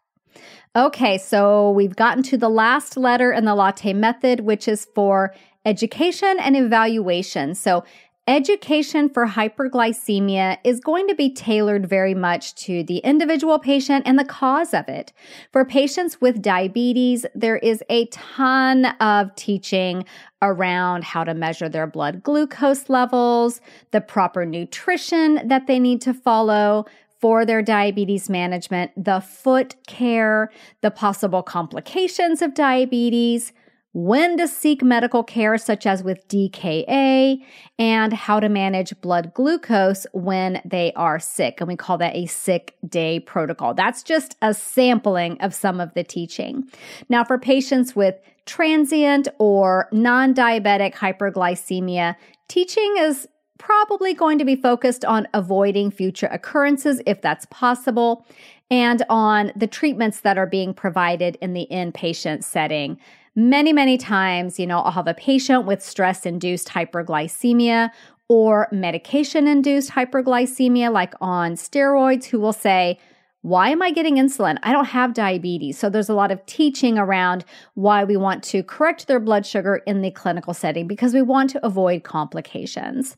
Okay, 0.75 1.19
so 1.19 1.71
we've 1.71 1.97
gotten 1.97 2.23
to 2.25 2.39
the 2.39 2.49
last 2.49 2.97
letter 2.97 3.33
in 3.33 3.45
the 3.45 3.55
latte 3.55 3.93
method, 3.93 4.41
which 4.41 4.67
is 4.67 4.87
for 4.95 5.35
education 5.65 6.37
and 6.41 6.57
evaluation. 6.57 7.55
So, 7.55 7.85
education 8.29 9.09
for 9.09 9.27
hyperglycemia 9.27 10.59
is 10.63 10.79
going 10.79 11.09
to 11.09 11.15
be 11.15 11.35
tailored 11.35 11.89
very 11.89 12.15
much 12.15 12.55
to 12.55 12.85
the 12.85 12.99
individual 12.99 13.59
patient 13.59 14.07
and 14.07 14.17
the 14.17 14.25
cause 14.25 14.73
of 14.73 14.89
it. 14.89 15.13
For 15.53 15.65
patients 15.65 16.21
with 16.21 16.41
diabetes, 16.41 17.27
there 17.35 17.57
is 17.57 17.83
a 17.91 18.07
ton 18.07 18.87
of 19.01 19.35
teaching 19.35 20.05
around 20.41 21.05
how 21.05 21.25
to 21.25 21.35
measure 21.35 21.69
their 21.69 21.87
blood 21.87 22.23
glucose 22.23 22.89
levels, 22.89 23.61
the 23.91 24.01
proper 24.01 24.47
nutrition 24.47 25.47
that 25.49 25.67
they 25.67 25.81
need 25.81 26.01
to 26.03 26.15
follow, 26.15 26.87
for 27.23 27.47
their 27.47 27.63
diabetes 27.63 28.29
management, 28.29 28.91
the 29.03 29.21
foot 29.21 29.77
care, 29.87 30.51
the 30.81 30.91
possible 30.91 31.43
complications 31.43 32.43
of 32.43 32.53
diabetes, 32.53 33.53
when 33.93 34.39
to 34.39 34.49
seek 34.49 34.83
medical 34.83 35.23
care, 35.23 35.57
such 35.57 35.87
as 35.87 36.03
with 36.03 36.27
DKA, 36.27 37.39
and 37.79 38.13
how 38.13 38.41
to 38.41 38.49
manage 38.49 38.99
blood 39.03 39.33
glucose 39.35 40.05
when 40.13 40.61
they 40.65 40.93
are 40.97 41.21
sick. 41.21 41.61
And 41.61 41.69
we 41.69 41.77
call 41.77 41.99
that 41.99 42.17
a 42.17 42.27
sick 42.27 42.75
day 42.89 43.21
protocol. 43.21 43.75
That's 43.75 44.03
just 44.03 44.37
a 44.43 44.53
sampling 44.53 45.41
of 45.41 45.55
some 45.55 45.79
of 45.79 45.95
the 45.95 46.03
teaching. 46.03 46.65
Now, 47.09 47.23
for 47.23 47.39
patients 47.39 47.95
with 47.95 48.17
transient 48.47 49.29
or 49.39 49.89
non 49.93 50.35
diabetic 50.35 50.95
hyperglycemia, 50.95 52.17
teaching 52.49 52.95
is 52.99 53.29
probably 53.63 54.13
going 54.13 54.39
to 54.39 54.45
be 54.45 54.57
focused 54.57 55.05
on 55.05 55.29
avoiding 55.35 55.91
future 55.91 56.27
occurrences 56.33 57.01
if 57.07 57.23
that's 57.23 57.47
possible 57.47 58.27
and 58.71 59.05
on 59.09 59.53
the 59.55 59.69
treatments 59.69 60.23
that 60.23 60.37
are 60.37 60.47
being 60.47 60.75
provided 60.75 61.39
in 61.41 61.53
the 61.53 61.69
inpatient 61.71 62.43
setting. 62.43 62.99
Many, 63.37 63.73
many 63.73 63.99
times, 63.99 64.59
you 64.59 64.67
know, 64.67 64.81
I'll 64.81 64.91
have 64.91 65.07
a 65.07 65.15
patient 65.15 65.65
with 65.65 65.81
stress 65.81 66.27
induced 66.27 66.69
hyperglycemia 66.69 67.91
or 68.29 68.67
medication 68.73 69.47
induced 69.47 69.91
hyperglycemia, 69.91 70.93
like 70.93 71.15
on 71.21 71.53
steroids, 71.55 72.25
who 72.25 72.41
will 72.41 72.53
say, 72.53 72.99
why 73.43 73.69
am 73.69 73.81
I 73.81 73.93
getting 73.93 74.17
insulin? 74.17 74.59
I 74.65 74.73
don't 74.73 74.87
have 74.87 75.15
diabetes. 75.15 75.79
So 75.79 75.89
there's 75.89 76.09
a 76.09 76.15
lot 76.15 76.33
of 76.33 76.45
teaching 76.47 76.99
around 76.99 77.45
why 77.75 78.03
we 78.03 78.17
want 78.17 78.43
to 78.45 78.63
correct 78.65 79.07
their 79.07 79.21
blood 79.21 79.47
sugar 79.47 79.77
in 79.87 80.01
the 80.01 80.11
clinical 80.11 80.55
setting 80.55 80.89
because 80.89 81.15
we 81.15 81.23
want 81.23 81.51
to 81.51 81.65
avoid 81.65 82.03
complications. 82.03 83.17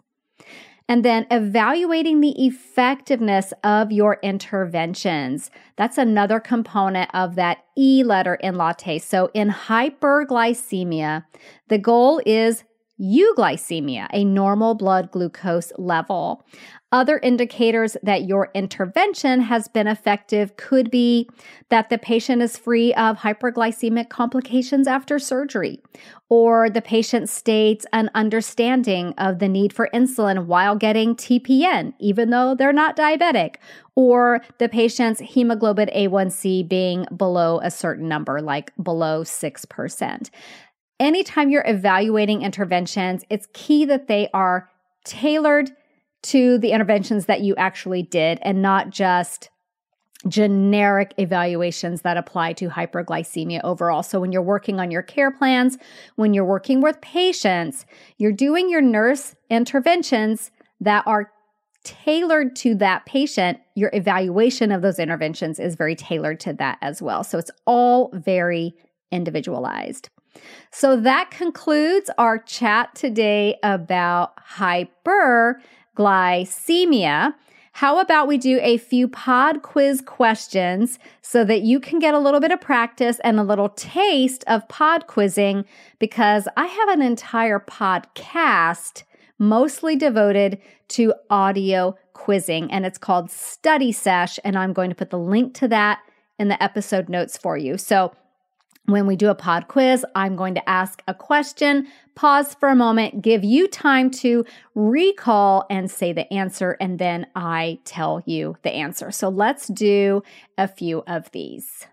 And 0.88 1.04
then 1.04 1.26
evaluating 1.30 2.20
the 2.20 2.46
effectiveness 2.46 3.54
of 3.62 3.90
your 3.90 4.18
interventions. 4.22 5.50
That's 5.76 5.96
another 5.96 6.40
component 6.40 7.10
of 7.14 7.36
that 7.36 7.64
E 7.76 8.02
letter 8.04 8.34
in 8.34 8.56
latte. 8.56 8.98
So 8.98 9.30
in 9.32 9.48
hyperglycemia, 9.48 11.24
the 11.68 11.78
goal 11.78 12.20
is 12.26 12.64
euglycemia, 13.00 14.06
a 14.12 14.24
normal 14.24 14.74
blood 14.74 15.10
glucose 15.10 15.72
level. 15.78 16.44
Other 16.92 17.18
indicators 17.18 17.96
that 18.04 18.28
your 18.28 18.50
intervention 18.54 19.40
has 19.40 19.66
been 19.66 19.88
effective 19.88 20.56
could 20.56 20.92
be 20.92 21.28
that 21.68 21.90
the 21.90 21.98
patient 21.98 22.40
is 22.40 22.56
free 22.56 22.94
of 22.94 23.18
hyperglycemic 23.18 24.10
complications 24.10 24.86
after 24.86 25.18
surgery, 25.18 25.82
or 26.28 26.70
the 26.70 26.80
patient 26.80 27.28
states 27.28 27.84
an 27.92 28.10
understanding 28.14 29.12
of 29.18 29.40
the 29.40 29.48
need 29.48 29.72
for 29.72 29.88
insulin 29.92 30.46
while 30.46 30.76
getting 30.76 31.16
TPN, 31.16 31.94
even 31.98 32.30
though 32.30 32.54
they're 32.54 32.72
not 32.72 32.96
diabetic, 32.96 33.56
or 33.96 34.40
the 34.58 34.68
patient's 34.68 35.20
hemoglobin 35.20 35.90
A1C 35.96 36.68
being 36.68 37.06
below 37.16 37.58
a 37.64 37.72
certain 37.72 38.08
number, 38.08 38.40
like 38.40 38.72
below 38.80 39.24
6%. 39.24 40.30
Anytime 41.04 41.50
you're 41.50 41.66
evaluating 41.66 42.40
interventions, 42.40 43.26
it's 43.28 43.46
key 43.52 43.84
that 43.84 44.08
they 44.08 44.30
are 44.32 44.70
tailored 45.04 45.70
to 46.22 46.56
the 46.56 46.72
interventions 46.72 47.26
that 47.26 47.42
you 47.42 47.54
actually 47.56 48.02
did 48.02 48.38
and 48.40 48.62
not 48.62 48.88
just 48.88 49.50
generic 50.26 51.12
evaluations 51.18 52.00
that 52.00 52.16
apply 52.16 52.54
to 52.54 52.70
hyperglycemia 52.70 53.60
overall. 53.64 54.02
So, 54.02 54.18
when 54.18 54.32
you're 54.32 54.40
working 54.40 54.80
on 54.80 54.90
your 54.90 55.02
care 55.02 55.30
plans, 55.30 55.76
when 56.16 56.32
you're 56.32 56.42
working 56.42 56.80
with 56.80 56.98
patients, 57.02 57.84
you're 58.16 58.32
doing 58.32 58.70
your 58.70 58.80
nurse 58.80 59.36
interventions 59.50 60.50
that 60.80 61.06
are 61.06 61.30
tailored 61.84 62.56
to 62.56 62.74
that 62.76 63.04
patient. 63.04 63.60
Your 63.74 63.90
evaluation 63.92 64.72
of 64.72 64.80
those 64.80 64.98
interventions 64.98 65.60
is 65.60 65.74
very 65.74 65.96
tailored 65.96 66.40
to 66.40 66.54
that 66.54 66.78
as 66.80 67.02
well. 67.02 67.24
So, 67.24 67.36
it's 67.36 67.50
all 67.66 68.08
very 68.14 68.74
individualized. 69.12 70.08
So, 70.70 71.00
that 71.00 71.30
concludes 71.30 72.10
our 72.18 72.38
chat 72.38 72.94
today 72.94 73.56
about 73.62 74.36
hyperglycemia. 74.56 77.34
How 77.78 77.98
about 77.98 78.28
we 78.28 78.38
do 78.38 78.60
a 78.62 78.78
few 78.78 79.08
pod 79.08 79.62
quiz 79.62 80.00
questions 80.00 81.00
so 81.22 81.44
that 81.44 81.62
you 81.62 81.80
can 81.80 81.98
get 81.98 82.14
a 82.14 82.20
little 82.20 82.38
bit 82.38 82.52
of 82.52 82.60
practice 82.60 83.18
and 83.24 83.40
a 83.40 83.42
little 83.42 83.70
taste 83.70 84.44
of 84.46 84.68
pod 84.68 85.08
quizzing? 85.08 85.64
Because 85.98 86.46
I 86.56 86.66
have 86.66 86.88
an 86.90 87.02
entire 87.02 87.58
podcast 87.58 89.02
mostly 89.40 89.96
devoted 89.96 90.60
to 90.90 91.14
audio 91.30 91.98
quizzing, 92.12 92.70
and 92.70 92.86
it's 92.86 92.96
called 92.96 93.32
Study 93.32 93.90
Sesh. 93.90 94.38
And 94.44 94.56
I'm 94.56 94.72
going 94.72 94.90
to 94.90 94.96
put 94.96 95.10
the 95.10 95.18
link 95.18 95.52
to 95.54 95.66
that 95.66 95.98
in 96.38 96.46
the 96.46 96.62
episode 96.62 97.08
notes 97.08 97.36
for 97.36 97.56
you. 97.56 97.76
So 97.76 98.14
when 98.86 99.06
we 99.06 99.16
do 99.16 99.30
a 99.30 99.34
pod 99.34 99.68
quiz, 99.68 100.04
I'm 100.14 100.36
going 100.36 100.54
to 100.54 100.68
ask 100.68 101.02
a 101.08 101.14
question, 101.14 101.88
pause 102.14 102.52
for 102.54 102.68
a 102.68 102.76
moment, 102.76 103.22
give 103.22 103.42
you 103.42 103.66
time 103.66 104.10
to 104.10 104.44
recall 104.74 105.64
and 105.70 105.90
say 105.90 106.12
the 106.12 106.30
answer, 106.32 106.76
and 106.80 106.98
then 106.98 107.26
I 107.34 107.78
tell 107.84 108.22
you 108.26 108.58
the 108.62 108.72
answer. 108.72 109.10
So 109.10 109.30
let's 109.30 109.68
do 109.68 110.22
a 110.58 110.68
few 110.68 111.02
of 111.06 111.30
these. 111.32 111.86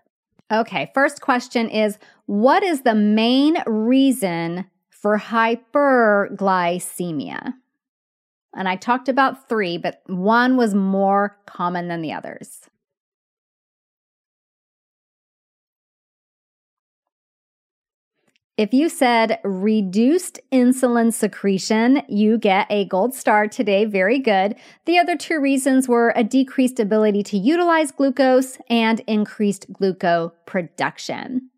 Okay, 0.52 0.90
first 0.92 1.22
question 1.22 1.70
is 1.70 1.98
What 2.26 2.62
is 2.62 2.82
the 2.82 2.94
main 2.94 3.56
reason 3.66 4.66
for 4.90 5.18
hyperglycemia? 5.18 7.54
And 8.54 8.68
I 8.68 8.76
talked 8.76 9.08
about 9.08 9.48
three, 9.48 9.78
but 9.78 10.02
one 10.06 10.58
was 10.58 10.74
more 10.74 11.38
common 11.46 11.88
than 11.88 12.02
the 12.02 12.12
others. 12.12 12.68
If 18.62 18.72
you 18.72 18.88
said 18.88 19.40
reduced 19.42 20.38
insulin 20.52 21.12
secretion, 21.12 22.00
you 22.08 22.38
get 22.38 22.68
a 22.70 22.84
gold 22.84 23.12
star 23.12 23.48
today. 23.48 23.86
Very 23.86 24.20
good. 24.20 24.54
The 24.84 24.98
other 24.98 25.16
two 25.16 25.40
reasons 25.40 25.88
were 25.88 26.12
a 26.14 26.22
decreased 26.22 26.78
ability 26.78 27.24
to 27.24 27.38
utilize 27.38 27.90
glucose 27.90 28.58
and 28.70 29.00
increased 29.08 29.72
glucose 29.72 30.30
production. 30.46 31.50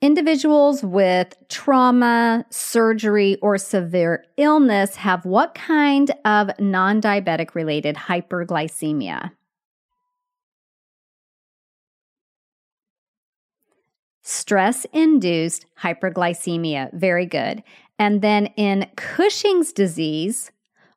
Individuals 0.00 0.82
with 0.82 1.34
trauma, 1.50 2.46
surgery, 2.48 3.36
or 3.42 3.58
severe 3.58 4.24
illness 4.38 4.96
have 4.96 5.26
what 5.26 5.54
kind 5.54 6.12
of 6.24 6.50
non 6.58 7.02
diabetic 7.02 7.54
related 7.54 7.94
hyperglycemia? 7.94 9.32
Stress 14.30 14.86
induced 14.92 15.66
hyperglycemia. 15.82 16.92
Very 16.92 17.26
good. 17.26 17.62
And 17.98 18.22
then 18.22 18.46
in 18.56 18.88
Cushing's 18.96 19.72
disease, 19.72 20.52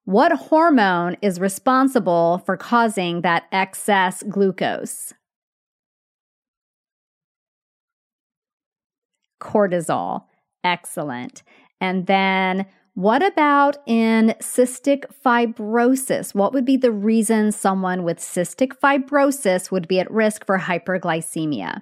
what 0.06 0.32
hormone 0.32 1.18
is 1.22 1.40
responsible 1.40 2.44
for 2.46 2.58
causing 2.58 3.22
that 3.22 3.46
excess 3.52 4.24
glucose? 4.24 5.14
cortisol. 9.44 10.24
Excellent. 10.64 11.44
And 11.82 12.08
then 12.08 12.66
what 12.96 13.24
about 13.24 13.78
in 13.86 14.34
cystic 14.40 15.04
fibrosis? 15.26 16.34
What 16.34 16.54
would 16.54 16.66
be 16.66 16.78
the 16.78 16.92
reason 16.92 17.52
someone 17.52 18.04
with 18.04 18.20
cystic 18.20 18.74
fibrosis 18.82 19.72
would 19.72 19.88
be 19.88 20.00
at 20.00 20.10
risk 20.10 20.46
for 20.46 20.60
hyperglycemia? 20.60 21.82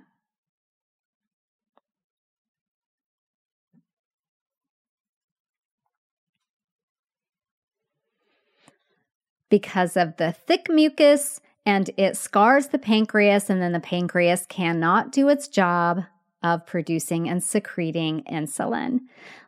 Because 9.52 9.96
of 9.96 10.18
the 10.18 10.32
thick 10.32 10.66
mucus 10.68 11.40
and 11.64 11.92
it 11.96 12.18
scars 12.18 12.70
the 12.70 12.80
pancreas, 12.80 13.48
and 13.48 13.62
then 13.62 13.74
the 13.74 13.80
pancreas 13.80 14.48
cannot 14.48 15.12
do 15.12 15.30
its 15.30 15.48
job 15.48 16.06
of 16.42 16.66
producing 16.66 17.30
and 17.30 17.44
secreting 17.44 18.24
insulin. 18.24 19.02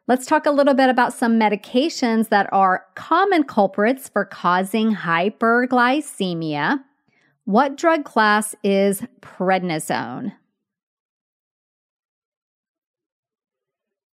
Let's 0.05 0.27
talk 0.27 0.45
a 0.45 0.51
little 0.51 0.75
bit 0.75 0.89
about 0.89 1.13
some 1.13 1.39
medications 1.39 2.29
that 2.29 2.47
are 2.53 2.85
common 2.93 3.45
culprits 3.45 4.09
for 4.09 4.25
causing 4.25 4.93
hyperglycemia. 4.93 6.83
What 7.45 7.77
drug 7.77 8.05
class 8.05 8.53
is 8.63 9.01
prednisone? 9.21 10.33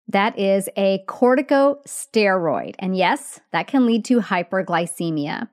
That 0.09 0.37
is 0.39 0.67
a 0.75 1.03
corticosteroid. 1.07 2.73
And 2.79 2.97
yes, 2.97 3.39
that 3.51 3.67
can 3.67 3.85
lead 3.85 4.03
to 4.05 4.19
hyperglycemia. 4.19 5.47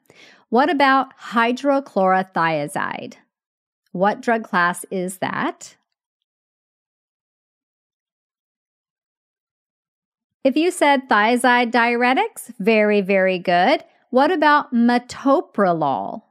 What 0.49 0.71
about 0.71 1.16
hydrochlorothiazide? 1.19 3.14
What 3.92 4.23
drug 4.23 4.45
class 4.45 4.87
is 4.90 5.19
that? 5.19 5.77
If 10.42 10.57
you 10.57 10.71
said 10.71 11.09
thiazide 11.09 11.71
diuretics, 11.71 12.53
very, 12.59 13.03
very 13.03 13.38
good. 13.38 13.85
What 14.11 14.31
about 14.31 14.73
metoprolol? 14.73 16.23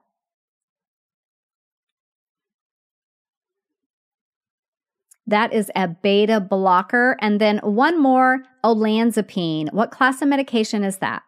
That 5.27 5.53
is 5.53 5.71
a 5.75 5.87
beta 5.87 6.39
blocker. 6.39 7.17
And 7.19 7.41
then 7.41 7.57
one 7.59 8.01
more, 8.01 8.43
olanzapine. 8.63 9.73
What 9.73 9.91
class 9.91 10.21
of 10.21 10.27
medication 10.27 10.83
is 10.83 10.97
that? 10.97 11.23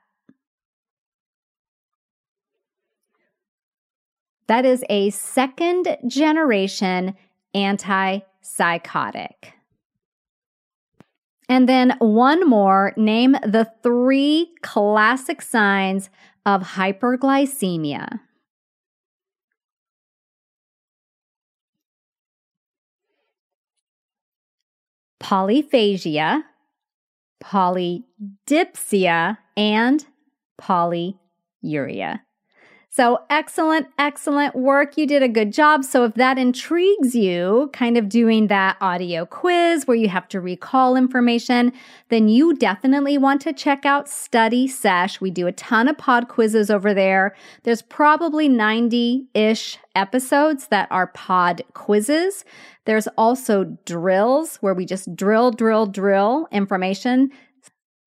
That 4.47 4.65
is 4.65 4.83
a 4.89 5.09
second 5.09 5.97
generation 6.07 7.15
antipsychotic. 7.55 9.33
And 11.49 11.67
then 11.67 11.95
one 11.99 12.47
more 12.47 12.93
name 12.97 13.33
the 13.43 13.71
three 13.81 14.53
classic 14.61 15.41
signs 15.41 16.09
of 16.45 16.61
hyperglycemia. 16.61 18.19
Polyphagia, 25.19 26.43
polydipsia, 27.43 29.37
and 29.55 30.05
polyuria. 30.61 32.21
So 32.97 33.21
excellent, 33.29 33.89
excellent 33.99 34.55
work. 34.55 34.97
You 34.97 35.05
did 35.05 35.21
a 35.21 35.27
good 35.27 35.53
job. 35.53 35.83
So 35.83 36.03
if 36.05 36.15
that 36.15 36.39
intrigues 36.39 37.13
you, 37.13 37.69
kind 37.71 37.95
of 37.95 38.09
doing 38.09 38.47
that 38.47 38.75
audio 38.81 39.23
quiz 39.23 39.85
where 39.85 39.95
you 39.95 40.09
have 40.09 40.27
to 40.29 40.41
recall 40.41 40.95
information, 40.95 41.73
then 42.09 42.27
you 42.27 42.55
definitely 42.55 43.19
want 43.19 43.41
to 43.41 43.53
check 43.53 43.85
out 43.85 44.09
Study 44.09 44.67
Sesh. 44.67 45.21
We 45.21 45.29
do 45.29 45.45
a 45.45 45.51
ton 45.51 45.87
of 45.87 45.99
pod 45.99 46.27
quizzes 46.27 46.71
over 46.71 46.91
there. 46.91 47.35
There's 47.61 47.83
probably 47.83 48.49
90 48.49 49.27
ish 49.35 49.77
episodes 49.93 50.69
that 50.69 50.87
are 50.89 51.05
pod 51.05 51.61
quizzes. 51.75 52.45
There's 52.85 53.07
also 53.09 53.77
drills 53.85 54.55
where 54.57 54.73
we 54.73 54.87
just 54.87 55.15
drill, 55.15 55.51
drill, 55.51 55.85
drill 55.85 56.47
information 56.51 57.29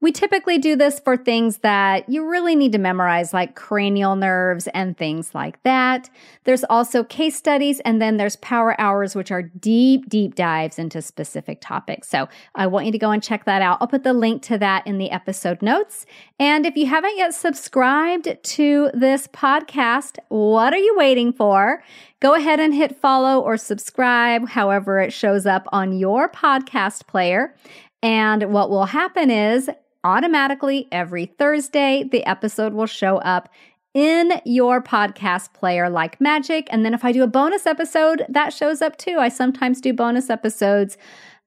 we 0.00 0.12
typically 0.12 0.58
do 0.58 0.76
this 0.76 0.98
for 0.98 1.16
things 1.16 1.58
that 1.58 2.08
you 2.08 2.26
really 2.26 2.56
need 2.56 2.72
to 2.72 2.78
memorize, 2.78 3.34
like 3.34 3.54
cranial 3.54 4.16
nerves 4.16 4.66
and 4.68 4.96
things 4.96 5.34
like 5.34 5.62
that. 5.62 6.08
There's 6.44 6.64
also 6.64 7.04
case 7.04 7.36
studies, 7.36 7.80
and 7.80 8.00
then 8.00 8.16
there's 8.16 8.36
power 8.36 8.80
hours, 8.80 9.14
which 9.14 9.30
are 9.30 9.42
deep, 9.42 10.08
deep 10.08 10.34
dives 10.34 10.78
into 10.78 11.02
specific 11.02 11.60
topics. 11.60 12.08
So 12.08 12.28
I 12.54 12.66
want 12.66 12.86
you 12.86 12.92
to 12.92 12.98
go 12.98 13.10
and 13.10 13.22
check 13.22 13.44
that 13.44 13.60
out. 13.60 13.78
I'll 13.80 13.88
put 13.88 14.04
the 14.04 14.14
link 14.14 14.42
to 14.44 14.58
that 14.58 14.86
in 14.86 14.98
the 14.98 15.10
episode 15.10 15.60
notes. 15.60 16.06
And 16.38 16.64
if 16.64 16.76
you 16.76 16.86
haven't 16.86 17.18
yet 17.18 17.34
subscribed 17.34 18.38
to 18.42 18.90
this 18.94 19.26
podcast, 19.26 20.18
what 20.28 20.72
are 20.72 20.78
you 20.78 20.94
waiting 20.96 21.32
for? 21.32 21.82
Go 22.20 22.34
ahead 22.34 22.58
and 22.60 22.74
hit 22.74 22.96
follow 22.96 23.40
or 23.40 23.56
subscribe, 23.56 24.48
however 24.48 24.98
it 25.00 25.12
shows 25.12 25.44
up 25.44 25.66
on 25.72 25.98
your 25.98 26.28
podcast 26.28 27.06
player. 27.06 27.54
And 28.02 28.52
what 28.52 28.70
will 28.70 28.86
happen 28.86 29.30
is 29.30 29.68
automatically 30.04 30.88
every 30.90 31.26
Thursday, 31.26 32.04
the 32.10 32.24
episode 32.24 32.72
will 32.72 32.86
show 32.86 33.18
up 33.18 33.48
in 33.92 34.40
your 34.44 34.82
podcast 34.82 35.52
player 35.52 35.90
like 35.90 36.20
magic. 36.20 36.68
And 36.70 36.84
then 36.84 36.94
if 36.94 37.04
I 37.04 37.12
do 37.12 37.22
a 37.22 37.26
bonus 37.26 37.66
episode, 37.66 38.24
that 38.28 38.52
shows 38.52 38.80
up 38.80 38.96
too. 38.96 39.16
I 39.18 39.28
sometimes 39.28 39.80
do 39.80 39.92
bonus 39.92 40.30
episodes 40.30 40.96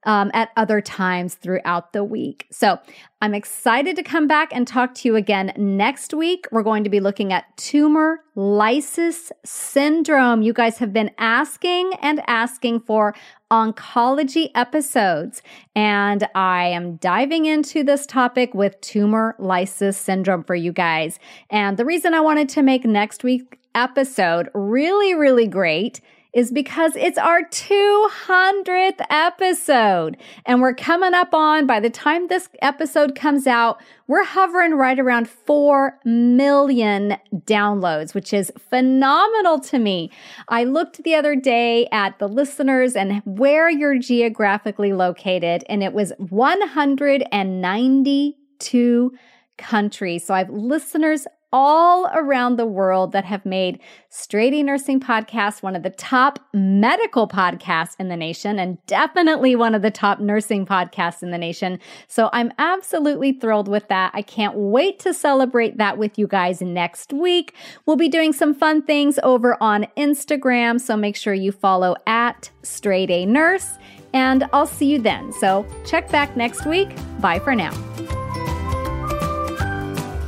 um, 0.04 0.30
at 0.34 0.50
other 0.56 0.80
times 0.80 1.34
throughout 1.34 1.92
the 1.92 2.04
week. 2.04 2.46
So 2.50 2.78
I'm 3.20 3.34
excited 3.34 3.96
to 3.96 4.02
come 4.02 4.26
back 4.26 4.50
and 4.52 4.66
talk 4.66 4.94
to 4.96 5.08
you 5.08 5.16
again 5.16 5.52
next 5.56 6.12
week. 6.12 6.46
We're 6.52 6.62
going 6.62 6.84
to 6.84 6.90
be 6.90 7.00
looking 7.00 7.32
at 7.32 7.56
tumor 7.56 8.20
lysis 8.34 9.32
syndrome. 9.44 10.42
You 10.42 10.52
guys 10.52 10.78
have 10.78 10.92
been 10.92 11.10
asking 11.18 11.92
and 12.02 12.22
asking 12.26 12.80
for 12.80 13.14
oncology 13.50 14.50
episodes, 14.54 15.40
and 15.76 16.28
I 16.34 16.66
am 16.66 16.96
diving 16.96 17.46
into 17.46 17.84
this 17.84 18.04
topic 18.04 18.52
with 18.52 18.80
tumor 18.80 19.36
lysis 19.38 19.96
syndrome 19.96 20.44
for 20.44 20.54
you 20.54 20.72
guys. 20.72 21.18
And 21.50 21.76
the 21.76 21.84
reason 21.84 22.14
I 22.14 22.20
wanted 22.20 22.48
to 22.50 22.62
make 22.62 22.84
next 22.84 23.22
week's 23.22 23.56
episode 23.74 24.48
really, 24.54 25.14
really 25.14 25.46
great 25.46 26.00
is 26.34 26.50
because 26.50 26.96
it's 26.96 27.16
our 27.16 27.44
200th 27.44 29.00
episode. 29.08 30.18
And 30.44 30.60
we're 30.60 30.74
coming 30.74 31.14
up 31.14 31.32
on, 31.32 31.66
by 31.66 31.80
the 31.80 31.90
time 31.90 32.26
this 32.26 32.48
episode 32.60 33.14
comes 33.14 33.46
out, 33.46 33.80
we're 34.08 34.24
hovering 34.24 34.74
right 34.74 34.98
around 34.98 35.28
4 35.28 36.00
million 36.04 37.16
downloads, 37.34 38.14
which 38.14 38.34
is 38.34 38.52
phenomenal 38.68 39.60
to 39.60 39.78
me. 39.78 40.10
I 40.48 40.64
looked 40.64 41.04
the 41.04 41.14
other 41.14 41.36
day 41.36 41.86
at 41.92 42.18
the 42.18 42.28
listeners 42.28 42.96
and 42.96 43.22
where 43.24 43.70
you're 43.70 43.98
geographically 43.98 44.92
located, 44.92 45.64
and 45.68 45.82
it 45.82 45.94
was 45.94 46.12
192 46.18 49.12
countries. 49.56 50.26
So 50.26 50.34
I 50.34 50.38
have 50.38 50.50
listeners 50.50 51.28
all 51.54 52.10
around 52.16 52.56
the 52.56 52.66
world 52.66 53.12
that 53.12 53.24
have 53.24 53.46
made 53.46 53.78
Straight 54.10 54.52
A 54.52 54.62
Nursing 54.64 54.98
Podcast 54.98 55.62
one 55.62 55.76
of 55.76 55.84
the 55.84 55.90
top 55.90 56.40
medical 56.52 57.28
podcasts 57.28 57.94
in 58.00 58.08
the 58.08 58.16
nation 58.16 58.58
and 58.58 58.84
definitely 58.86 59.54
one 59.54 59.72
of 59.72 59.80
the 59.80 59.90
top 59.92 60.18
nursing 60.18 60.66
podcasts 60.66 61.22
in 61.22 61.30
the 61.30 61.38
nation. 61.38 61.78
So 62.08 62.28
I'm 62.32 62.52
absolutely 62.58 63.34
thrilled 63.34 63.68
with 63.68 63.86
that. 63.86 64.10
I 64.14 64.22
can't 64.22 64.56
wait 64.56 64.98
to 65.00 65.14
celebrate 65.14 65.78
that 65.78 65.96
with 65.96 66.18
you 66.18 66.26
guys 66.26 66.60
next 66.60 67.12
week. 67.12 67.54
We'll 67.86 67.94
be 67.94 68.08
doing 68.08 68.32
some 68.32 68.52
fun 68.52 68.82
things 68.82 69.20
over 69.22 69.56
on 69.62 69.86
Instagram. 69.96 70.80
So 70.80 70.96
make 70.96 71.14
sure 71.14 71.34
you 71.34 71.52
follow 71.52 71.94
at 72.08 72.50
Straight 72.64 73.10
A 73.12 73.26
Nurse. 73.26 73.78
and 74.12 74.48
I'll 74.52 74.66
see 74.66 74.86
you 74.86 75.00
then. 75.00 75.32
So 75.32 75.66
check 75.84 76.10
back 76.10 76.36
next 76.36 76.66
week. 76.66 76.88
Bye 77.20 77.38
for 77.38 77.54
now. 77.54 78.23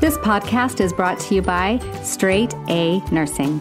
This 0.07 0.18
podcast 0.18 0.80
is 0.80 0.92
brought 0.92 1.18
to 1.18 1.34
you 1.34 1.42
by 1.42 1.80
Straight 2.04 2.54
A 2.68 3.00
Nursing. 3.11 3.61